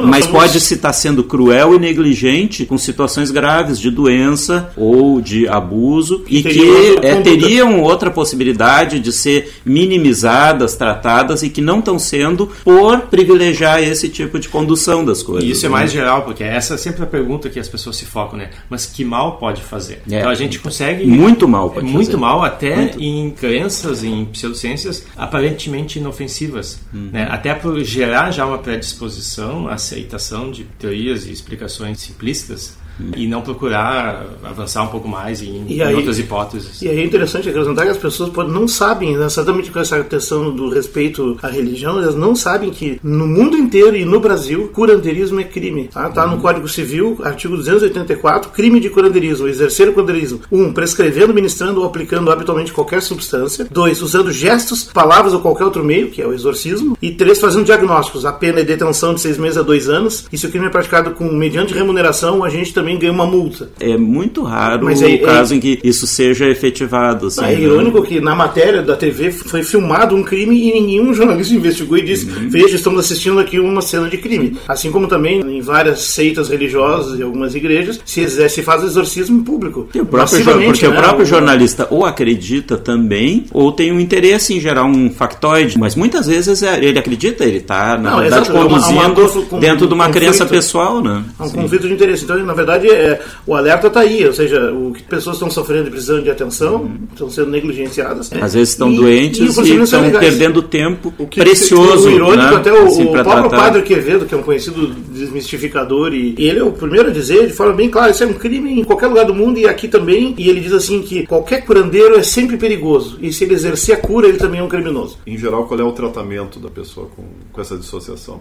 mas 0.06 0.26
pode 0.26 0.60
se 0.60 0.74
estar 0.74 0.88
tá 0.88 0.92
sendo 0.92 1.22
cruel 1.24 1.74
e 1.74 1.78
negligente 1.78 2.64
com 2.64 2.78
situações 2.78 3.30
graves 3.30 3.78
de 3.78 3.90
doença 3.90 4.70
ou 4.76 5.20
de 5.20 5.46
abuso 5.48 6.24
e 6.30 6.42
que 6.42 6.96
é, 7.02 7.20
teriam 7.20 7.80
outra 7.80 8.10
possibilidade 8.10 9.00
de 9.00 9.12
ser 9.12 9.52
minimizadas, 9.64 10.76
tratadas 10.76 11.42
e 11.42 11.50
que 11.50 11.60
não 11.60 11.80
estão 11.80 11.98
sendo 11.98 12.46
por 12.64 13.00
privilegiar 13.02 13.82
esse 13.82 14.08
tipo 14.08 14.38
de 14.38 14.48
condução 14.48 15.04
das 15.04 15.22
coisas. 15.22 15.44
E 15.44 15.52
isso 15.52 15.66
é 15.66 15.68
né? 15.68 15.72
mais 15.72 15.90
geral, 15.90 16.22
porque 16.22 16.44
essa 16.44 16.74
é 16.74 16.76
sempre 16.76 17.02
a 17.02 17.06
pergunta 17.06 17.50
que 17.50 17.58
as 17.58 17.68
pessoas 17.68 17.96
se 17.96 18.06
focam, 18.06 18.38
né? 18.38 18.50
Mas 18.68 18.86
que 18.86 19.04
mal 19.04 19.38
pode 19.38 19.62
fazer? 19.62 20.02
É, 20.10 20.18
então 20.18 20.30
a 20.30 20.34
gente 20.34 20.58
consegue. 20.58 21.04
Muito 21.04 21.48
mal 21.48 21.70
pode 21.70 21.86
Muito 21.86 22.06
fazer. 22.06 22.18
mal, 22.18 22.44
até 22.44 22.76
muito. 22.76 23.00
em 23.00 23.30
crenças, 23.30 24.04
em 24.04 24.24
pseudociências 24.26 25.04
aparentemente 25.16 25.98
inofensivas. 25.98 26.80
Uhum. 26.94 27.10
Né? 27.12 27.26
Até 27.30 27.54
por 27.54 27.82
gerar 27.82 28.30
já 28.30 28.46
uma 28.46 28.58
predisposição, 28.58 29.68
aceitação 29.68 30.50
de 30.50 30.64
teorias 30.78 31.26
e 31.26 31.32
explicações 31.32 32.00
simplistas 32.00 32.78
e 33.16 33.26
não 33.26 33.42
procurar 33.42 34.26
avançar 34.42 34.82
um 34.82 34.88
pouco 34.88 35.08
mais 35.08 35.42
em, 35.42 35.64
em 35.68 35.82
aí, 35.82 35.94
outras 35.94 36.18
hipóteses. 36.18 36.82
E 36.82 36.88
aí 36.88 37.00
é 37.00 37.04
interessante 37.04 37.48
acrescentar 37.48 37.84
que 37.84 37.90
as 37.92 37.98
pessoas 37.98 38.30
não 38.48 38.66
sabem, 38.66 39.16
né, 39.16 39.26
exatamente 39.26 39.70
com 39.70 39.78
essa 39.78 40.02
questão 40.04 40.54
do 40.54 40.68
respeito 40.68 41.36
à 41.42 41.48
religião, 41.48 41.98
elas 41.98 42.14
não 42.14 42.34
sabem 42.34 42.70
que 42.70 43.00
no 43.02 43.26
mundo 43.26 43.56
inteiro 43.56 43.96
e 43.96 44.04
no 44.04 44.20
Brasil, 44.20 44.68
curanderismo 44.72 45.40
é 45.40 45.44
crime. 45.44 45.88
Tá, 45.88 46.08
tá 46.08 46.26
no 46.26 46.34
uhum. 46.34 46.40
Código 46.40 46.68
Civil, 46.68 47.18
artigo 47.22 47.56
284, 47.56 48.50
crime 48.50 48.80
de 48.80 48.90
curanderismo, 48.90 49.48
exercer 49.48 49.88
o 49.88 49.92
curanderismo. 49.92 50.40
Um, 50.50 50.72
prescrevendo, 50.72 51.34
ministrando 51.34 51.80
ou 51.80 51.86
aplicando 51.86 52.30
habitualmente 52.30 52.72
qualquer 52.72 53.02
substância. 53.02 53.66
Dois, 53.70 54.02
usando 54.02 54.32
gestos, 54.32 54.84
palavras 54.84 55.32
ou 55.32 55.40
qualquer 55.40 55.64
outro 55.64 55.84
meio, 55.84 56.10
que 56.10 56.22
é 56.22 56.26
o 56.26 56.32
exorcismo. 56.32 56.96
E 57.00 57.12
três, 57.12 57.40
fazendo 57.40 57.64
diagnósticos. 57.64 58.24
A 58.24 58.32
pena 58.32 58.60
é 58.60 58.64
detenção 58.64 59.14
de 59.14 59.20
seis 59.20 59.38
meses 59.38 59.58
a 59.58 59.62
dois 59.62 59.88
anos. 59.88 60.26
E 60.32 60.38
se 60.38 60.46
o 60.46 60.50
crime 60.50 60.66
é 60.66 60.70
praticado 60.70 61.12
com 61.12 61.30
mediante 61.32 61.74
remuneração, 61.74 62.44
a 62.44 62.50
gente 62.50 62.72
também 62.72 62.89
também 62.90 62.98
ganha 62.98 63.12
uma 63.12 63.26
multa. 63.26 63.70
É 63.78 63.96
muito 63.96 64.42
raro 64.42 64.84
Mas 64.84 65.02
é, 65.02 65.06
o 65.06 65.22
caso 65.22 65.54
é, 65.54 65.56
em 65.56 65.60
que 65.60 65.78
isso 65.84 66.06
seja 66.06 66.48
efetivado. 66.48 67.26
Assim, 67.26 67.44
é 67.44 67.60
irônico 67.60 68.02
que 68.02 68.20
na 68.20 68.34
matéria 68.34 68.82
da 68.82 68.96
TV 68.96 69.30
foi 69.30 69.62
filmado 69.62 70.16
um 70.16 70.22
crime 70.22 70.70
e 70.70 70.80
nenhum 70.80 71.12
jornalista 71.14 71.54
investigou 71.54 71.98
e 71.98 72.02
disse: 72.02 72.26
uhum. 72.26 72.48
Veja, 72.48 72.76
estamos 72.76 73.00
assistindo 73.00 73.38
aqui 73.38 73.58
uma 73.58 73.82
cena 73.82 74.08
de 74.08 74.18
crime. 74.18 74.56
Assim 74.66 74.90
como 74.90 75.06
também 75.06 75.40
em 75.40 75.60
várias 75.60 76.02
seitas 76.02 76.48
religiosas 76.48 77.18
e 77.18 77.22
algumas 77.22 77.54
igrejas 77.54 78.00
se, 78.04 78.48
se 78.48 78.62
faz 78.62 78.82
exorcismo 78.82 79.42
público. 79.44 79.88
O 79.94 80.06
próprio, 80.06 80.44
porque 80.64 80.88
né? 80.88 80.98
o 80.98 81.02
próprio 81.02 81.26
jornalista 81.26 81.86
ou 81.90 82.04
acredita 82.04 82.76
também 82.76 83.44
ou 83.52 83.72
tem 83.72 83.92
um 83.92 84.00
interesse 84.00 84.54
em 84.54 84.60
gerar 84.60 84.84
um 84.84 85.10
factoide. 85.10 85.78
Mas 85.78 85.94
muitas 85.94 86.26
vezes 86.26 86.62
é, 86.62 86.82
ele 86.82 86.98
acredita, 86.98 87.44
ele 87.44 87.58
está, 87.58 87.96
na 87.98 88.10
Não, 88.10 88.18
verdade, 88.20 88.48
exato, 88.48 88.58
conduzindo 88.58 89.20
uma, 89.20 89.30
uma, 89.30 89.60
dentro 89.60 89.86
de 89.86 89.94
uma 89.94 90.06
conflito, 90.06 90.24
crença 90.24 90.46
pessoal. 90.46 91.02
Né? 91.02 91.22
Um 91.38 91.46
Sim. 91.46 91.54
conflito 91.54 91.86
de 91.86 91.94
interesse. 91.94 92.24
Então, 92.24 92.38
na 92.44 92.54
verdade, 92.54 92.79
verdade, 92.80 92.90
é, 92.90 93.20
o 93.46 93.54
alerta 93.54 93.86
está 93.86 94.00
aí, 94.00 94.26
ou 94.26 94.32
seja, 94.32 94.72
o 94.72 94.92
que 94.92 95.02
pessoas 95.02 95.36
estão 95.36 95.50
sofrendo 95.50 95.88
e 95.88 95.90
precisando 95.90 96.22
de 96.22 96.30
atenção, 96.30 96.82
uhum. 96.82 96.98
estão 97.12 97.30
sendo 97.30 97.50
negligenciadas. 97.50 98.30
Às 98.32 98.54
vezes 98.54 98.70
estão 98.70 98.92
e, 98.92 98.96
doentes 98.96 99.56
e, 99.56 99.72
e 99.72 99.82
estão 99.82 100.10
perdendo 100.10 100.62
tempo 100.62 101.12
o 101.18 101.26
que, 101.26 101.40
precioso. 101.40 102.08
O 102.08 102.12
irônico, 102.12 102.50
né? 102.50 102.56
até 102.56 102.72
o, 102.72 102.86
assim, 102.86 103.04
o 103.04 103.12
próprio 103.12 103.48
tratar. 103.48 103.56
Padre 103.56 103.82
Quevedo, 103.82 104.26
que 104.26 104.34
é 104.34 104.38
um 104.38 104.42
conhecido 104.42 104.94
desmistificador, 105.10 106.12
e, 106.12 106.34
e, 106.38 106.48
ele 106.48 106.58
é 106.58 106.64
o 106.64 106.72
primeiro 106.72 107.10
a 107.10 107.12
dizer 107.12 107.46
de 107.46 107.52
forma 107.52 107.74
bem 107.74 107.90
clara: 107.90 108.10
isso 108.10 108.22
é 108.22 108.26
um 108.26 108.34
crime 108.34 108.80
em 108.80 108.84
qualquer 108.84 109.06
lugar 109.06 109.24
do 109.24 109.34
mundo 109.34 109.58
e 109.58 109.66
aqui 109.66 109.88
também. 109.88 110.34
E 110.38 110.48
ele 110.48 110.60
diz 110.60 110.72
assim 110.72 111.02
que 111.02 111.26
qualquer 111.26 111.64
curandeiro 111.64 112.16
é 112.16 112.22
sempre 112.22 112.56
perigoso, 112.56 113.18
e 113.20 113.32
se 113.32 113.44
ele 113.44 113.54
exercer 113.54 113.94
a 113.94 113.98
cura, 113.98 114.28
ele 114.28 114.38
também 114.38 114.60
é 114.60 114.62
um 114.62 114.68
criminoso. 114.68 115.18
Em 115.26 115.36
geral, 115.36 115.66
qual 115.66 115.78
é 115.78 115.84
o 115.84 115.92
tratamento 115.92 116.58
da 116.58 116.68
pessoa 116.68 117.08
com, 117.14 117.22
com 117.52 117.60
essa 117.60 117.76
dissociação? 117.76 118.40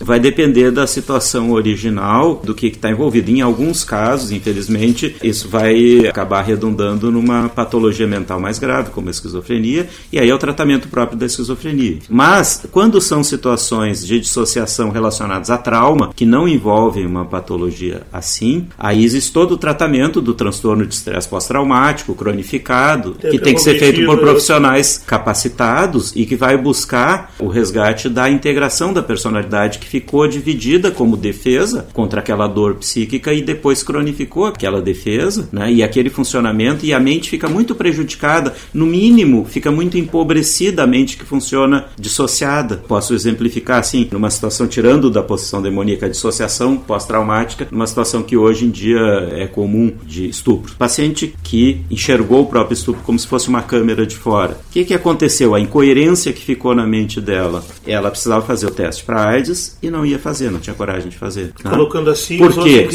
Vai 0.00 0.20
depender 0.20 0.70
da 0.70 0.86
situação 0.86 1.52
original, 1.52 2.40
do 2.44 2.54
que 2.54 2.66
está 2.68 2.90
envolvido. 2.90 3.30
Em 3.30 3.40
alguns 3.40 3.71
casos, 3.84 4.30
infelizmente, 4.30 5.16
isso 5.22 5.48
vai 5.48 6.06
acabar 6.06 6.42
redundando 6.42 7.10
numa 7.10 7.48
patologia 7.48 8.06
mental 8.06 8.38
mais 8.38 8.58
grave, 8.58 8.90
como 8.90 9.08
a 9.08 9.10
esquizofrenia, 9.10 9.88
e 10.12 10.18
aí 10.18 10.28
é 10.28 10.34
o 10.34 10.38
tratamento 10.38 10.88
próprio 10.88 11.18
da 11.18 11.26
esquizofrenia. 11.26 11.98
Mas, 12.08 12.66
quando 12.70 13.00
são 13.00 13.24
situações 13.24 14.06
de 14.06 14.20
dissociação 14.20 14.90
relacionadas 14.90 15.50
a 15.50 15.58
trauma, 15.58 16.12
que 16.14 16.26
não 16.26 16.48
envolvem 16.48 17.06
uma 17.06 17.24
patologia 17.24 18.02
assim, 18.12 18.66
aí 18.78 19.04
existe 19.04 19.32
todo 19.32 19.52
o 19.52 19.56
tratamento 19.56 20.20
do 20.20 20.34
transtorno 20.34 20.86
de 20.86 20.94
estresse 20.94 21.28
pós-traumático, 21.28 22.14
cronificado, 22.14 23.14
que 23.14 23.38
tem 23.38 23.54
que 23.54 23.60
ser 23.60 23.78
feito 23.78 24.04
por 24.04 24.18
profissionais 24.18 25.02
capacitados 25.06 26.12
e 26.14 26.26
que 26.26 26.36
vai 26.36 26.56
buscar 26.56 27.32
o 27.38 27.48
resgate 27.48 28.08
da 28.08 28.30
integração 28.30 28.92
da 28.92 29.02
personalidade 29.02 29.78
que 29.78 29.86
ficou 29.86 30.26
dividida 30.26 30.90
como 30.90 31.16
defesa 31.16 31.86
contra 31.92 32.20
aquela 32.20 32.46
dor 32.46 32.74
psíquica 32.74 33.32
e 33.32 33.42
depois 33.52 33.82
cronificou 33.82 34.46
aquela 34.46 34.80
defesa, 34.80 35.48
né? 35.52 35.72
E 35.72 35.82
aquele 35.82 36.10
funcionamento 36.10 36.84
e 36.84 36.92
a 36.92 37.00
mente 37.00 37.30
fica 37.30 37.48
muito 37.48 37.74
prejudicada, 37.74 38.54
no 38.72 38.86
mínimo, 38.86 39.44
fica 39.44 39.70
muito 39.70 39.98
empobrecida 39.98 40.82
a 40.82 40.86
mente 40.86 41.16
que 41.16 41.24
funciona 41.24 41.86
dissociada. 41.98 42.82
Posso 42.88 43.14
exemplificar 43.14 43.78
assim, 43.78 44.08
numa 44.10 44.30
situação 44.30 44.66
tirando 44.66 45.10
da 45.10 45.22
posição 45.22 45.62
demoníaca 45.62 46.06
a 46.06 46.08
dissociação 46.08 46.76
pós-traumática, 46.76 47.68
numa 47.70 47.86
situação 47.86 48.22
que 48.22 48.36
hoje 48.36 48.64
em 48.64 48.70
dia 48.70 49.00
é 49.32 49.46
comum 49.46 49.92
de 50.04 50.28
estupro. 50.28 50.74
Paciente 50.76 51.34
que 51.42 51.82
enxergou 51.90 52.42
o 52.42 52.46
próprio 52.46 52.74
estupro 52.74 53.02
como 53.02 53.18
se 53.18 53.26
fosse 53.26 53.48
uma 53.48 53.62
câmera 53.62 54.06
de 54.06 54.16
fora. 54.16 54.58
O 54.68 54.72
que, 54.72 54.84
que 54.84 54.94
aconteceu? 54.94 55.54
A 55.54 55.60
incoerência 55.60 56.32
que 56.32 56.42
ficou 56.42 56.74
na 56.74 56.86
mente 56.86 57.20
dela. 57.20 57.64
Ela 57.86 58.10
precisava 58.10 58.44
fazer 58.44 58.66
o 58.66 58.70
teste 58.70 59.04
para 59.04 59.28
AIDS 59.28 59.76
e 59.82 59.90
não 59.90 60.06
ia 60.06 60.18
fazer, 60.18 60.50
não 60.50 60.60
tinha 60.60 60.74
coragem 60.74 61.08
de 61.08 61.16
fazer. 61.16 61.52
Né? 61.62 61.70
Colocando 61.70 62.10
assim. 62.10 62.38
Por 62.38 62.52
quê? 62.62 62.88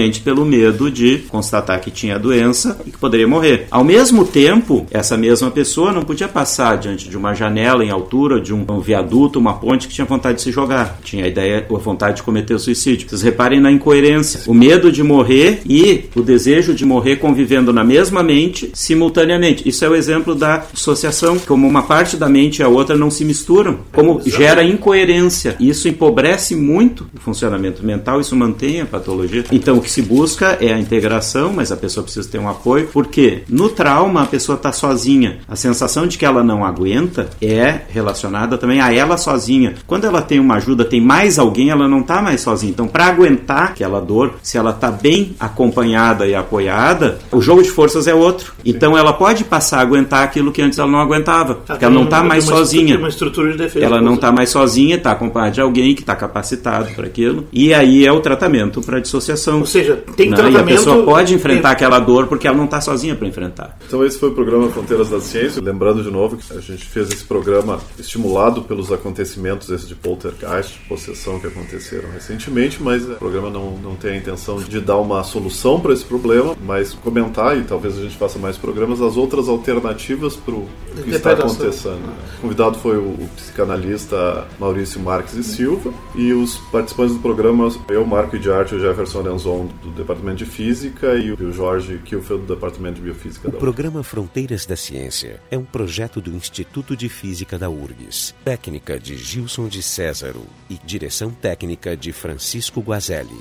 Supostamente 0.00 0.20
pelo 0.20 0.44
medo 0.44 0.90
de 0.90 1.18
constatar 1.28 1.80
que 1.80 1.90
tinha 1.90 2.18
doença 2.18 2.80
e 2.86 2.90
que 2.90 2.98
poderia 2.98 3.28
morrer. 3.28 3.66
Ao 3.70 3.84
mesmo 3.84 4.24
tempo, 4.24 4.86
essa 4.90 5.16
mesma 5.16 5.50
pessoa 5.50 5.92
não 5.92 6.02
podia 6.02 6.28
passar 6.28 6.78
diante 6.78 7.08
de 7.08 7.16
uma 7.16 7.34
janela 7.34 7.84
em 7.84 7.90
altura, 7.90 8.40
de 8.40 8.54
um, 8.54 8.64
um 8.68 8.80
viaduto, 8.80 9.38
uma 9.38 9.54
ponte 9.54 9.86
que 9.86 9.94
tinha 9.94 10.04
vontade 10.04 10.36
de 10.36 10.42
se 10.42 10.52
jogar. 10.52 10.98
Tinha 11.02 11.24
a 11.24 11.28
ideia 11.28 11.66
ou 11.68 11.76
a 11.76 11.80
vontade 11.80 12.16
de 12.16 12.22
cometer 12.22 12.54
o 12.54 12.58
suicídio. 12.58 13.08
Vocês 13.08 13.22
reparem 13.22 13.60
na 13.60 13.70
incoerência. 13.70 14.42
O 14.46 14.54
medo 14.54 14.90
de 14.90 15.02
morrer 15.02 15.60
e 15.66 16.04
o 16.14 16.22
desejo 16.22 16.74
de 16.74 16.84
morrer 16.84 17.16
convivendo 17.16 17.72
na 17.72 17.84
mesma 17.84 18.22
mente 18.22 18.70
simultaneamente. 18.72 19.68
Isso 19.68 19.84
é 19.84 19.88
o 19.88 19.94
exemplo 19.94 20.34
da 20.34 20.64
dissociação, 20.72 21.38
como 21.38 21.66
uma 21.66 21.82
parte 21.82 22.16
da 22.16 22.28
mente 22.28 22.60
e 22.60 22.62
a 22.62 22.68
outra 22.68 22.96
não 22.96 23.10
se 23.10 23.24
misturam, 23.24 23.80
como 23.92 24.20
gera 24.24 24.64
incoerência. 24.64 25.56
Isso 25.60 25.88
empobrece 25.88 26.56
muito 26.56 27.06
o 27.14 27.20
funcionamento 27.20 27.84
mental, 27.84 28.20
isso 28.20 28.34
mantém 28.36 28.80
a 28.80 28.86
patologia. 28.86 29.44
Então 29.52 29.76
o 29.76 29.82
que 29.82 29.89
se 29.90 30.02
busca 30.02 30.58
é 30.60 30.72
a 30.72 30.78
integração, 30.78 31.52
mas 31.54 31.72
a 31.72 31.76
pessoa 31.76 32.04
precisa 32.04 32.28
ter 32.28 32.38
um 32.38 32.48
apoio, 32.48 32.88
porque 32.92 33.42
no 33.48 33.68
trauma 33.68 34.22
a 34.22 34.26
pessoa 34.26 34.56
está 34.56 34.72
sozinha. 34.72 35.38
A 35.48 35.56
sensação 35.56 36.06
de 36.06 36.16
que 36.16 36.24
ela 36.24 36.42
não 36.42 36.64
aguenta 36.64 37.28
é 37.42 37.80
relacionada 37.88 38.56
também 38.56 38.80
a 38.80 38.92
ela 38.92 39.16
sozinha. 39.16 39.74
Quando 39.86 40.06
ela 40.06 40.22
tem 40.22 40.38
uma 40.38 40.56
ajuda, 40.56 40.84
tem 40.84 41.00
mais 41.00 41.38
alguém, 41.38 41.70
ela 41.70 41.88
não 41.88 42.00
está 42.00 42.22
mais 42.22 42.40
sozinha. 42.40 42.70
Então, 42.70 42.86
para 42.86 43.06
aguentar 43.06 43.64
aquela 43.64 44.00
dor, 44.00 44.34
se 44.42 44.56
ela 44.56 44.70
está 44.70 44.90
bem 44.90 45.34
acompanhada 45.38 46.26
e 46.26 46.34
apoiada, 46.34 47.18
o 47.32 47.40
jogo 47.40 47.62
de 47.62 47.70
forças 47.70 48.06
é 48.06 48.14
outro. 48.14 48.52
Então, 48.64 48.96
ela 48.96 49.12
pode 49.12 49.44
passar 49.44 49.78
a 49.78 49.82
aguentar 49.82 50.22
aquilo 50.22 50.52
que 50.52 50.62
antes 50.62 50.78
ela 50.78 50.90
não 50.90 51.00
aguentava, 51.00 51.54
porque 51.54 51.84
ela 51.84 51.94
não 51.94 52.04
está 52.04 52.22
mais 52.22 52.44
sozinha. 52.44 52.98
Uma 52.98 53.08
estrutura 53.08 53.52
de 53.52 53.58
defesa. 53.58 53.84
Ela 53.84 54.00
não 54.00 54.14
está 54.14 54.30
mais 54.30 54.50
sozinha, 54.50 54.96
está 54.96 55.12
acompanhada 55.12 55.52
de 55.52 55.60
alguém 55.60 55.94
que 55.94 56.02
está 56.02 56.14
capacitado 56.14 56.90
para 56.94 57.06
aquilo. 57.06 57.46
E 57.52 57.74
aí 57.74 58.06
é 58.06 58.12
o 58.12 58.20
tratamento 58.20 58.80
para 58.80 59.00
dissociação. 59.00 59.60
Ou 59.60 59.66
seja, 59.82 59.96
tem 60.16 60.30
não, 60.30 60.36
tratamento. 60.36 60.68
E 60.68 60.72
a 60.72 60.76
pessoa 60.76 61.04
pode 61.04 61.34
enfrentar 61.34 61.70
é. 61.70 61.72
aquela 61.72 61.98
dor 61.98 62.26
porque 62.26 62.46
ela 62.46 62.56
não 62.56 62.64
está 62.64 62.80
sozinha 62.80 63.14
para 63.14 63.26
enfrentar. 63.26 63.76
Então, 63.86 64.04
esse 64.04 64.18
foi 64.18 64.30
o 64.30 64.32
programa 64.32 64.68
Fronteiras 64.70 65.10
da 65.10 65.20
Ciência. 65.20 65.62
Lembrando 65.62 66.02
de 66.02 66.10
novo 66.10 66.36
que 66.36 66.52
a 66.56 66.60
gente 66.60 66.84
fez 66.84 67.10
esse 67.10 67.24
programa 67.24 67.78
estimulado 67.98 68.62
pelos 68.62 68.92
acontecimentos 68.92 69.68
esse 69.70 69.86
de 69.86 69.94
poltergeist, 69.94 70.78
possessão 70.88 71.38
que 71.38 71.46
aconteceram 71.46 72.10
recentemente, 72.10 72.82
mas 72.82 73.08
o 73.08 73.14
programa 73.14 73.50
não, 73.50 73.72
não 73.78 73.94
tem 73.94 74.12
a 74.12 74.16
intenção 74.16 74.58
de 74.58 74.80
dar 74.80 74.98
uma 74.98 75.22
solução 75.22 75.80
para 75.80 75.92
esse 75.92 76.04
problema, 76.04 76.56
mas 76.64 76.94
comentar 76.94 77.56
e 77.56 77.62
talvez 77.62 77.98
a 77.98 78.02
gente 78.02 78.16
faça 78.16 78.38
mais 78.38 78.56
programas 78.56 79.00
as 79.00 79.16
outras 79.16 79.48
alternativas 79.48 80.36
para 80.36 80.54
o 80.54 80.68
que 81.04 81.10
está 81.10 81.32
acontecendo. 81.32 82.00
O 82.38 82.40
convidado 82.42 82.78
foi 82.78 82.96
o, 82.96 83.10
o 83.10 83.28
psicanalista 83.36 84.46
Maurício 84.58 85.00
Marques 85.00 85.34
e 85.34 85.44
Silva 85.44 85.92
e 86.14 86.32
os 86.32 86.56
participantes 86.70 87.14
do 87.14 87.20
programa 87.20 87.70
eu, 87.88 88.06
Marco 88.06 88.38
de 88.38 88.50
Arte, 88.50 88.74
o 88.74 88.80
Jefferson 88.80 89.22
Lenzon 89.22 89.68
do 89.82 89.90
Departamento 89.90 90.38
de 90.38 90.46
Física 90.46 91.14
e 91.14 91.32
o 91.32 91.52
Jorge 91.52 91.98
Kilfeld 92.04 92.46
do 92.46 92.54
Departamento 92.54 92.96
de 92.96 93.02
Biofísica 93.02 93.48
o 93.48 93.52
da 93.52 93.58
programa 93.58 94.02
Fronteiras 94.02 94.66
da 94.66 94.76
Ciência 94.76 95.40
é 95.50 95.58
um 95.58 95.64
projeto 95.64 96.20
do 96.20 96.30
Instituto 96.30 96.96
de 96.96 97.08
Física 97.08 97.58
da 97.58 97.70
URGS, 97.70 98.34
técnica 98.44 98.98
de 98.98 99.16
Gilson 99.16 99.68
de 99.68 99.82
Césaro 99.82 100.42
e 100.68 100.78
direção 100.84 101.30
técnica 101.30 101.96
de 101.96 102.12
Francisco 102.12 102.80
Guazelli. 102.80 103.40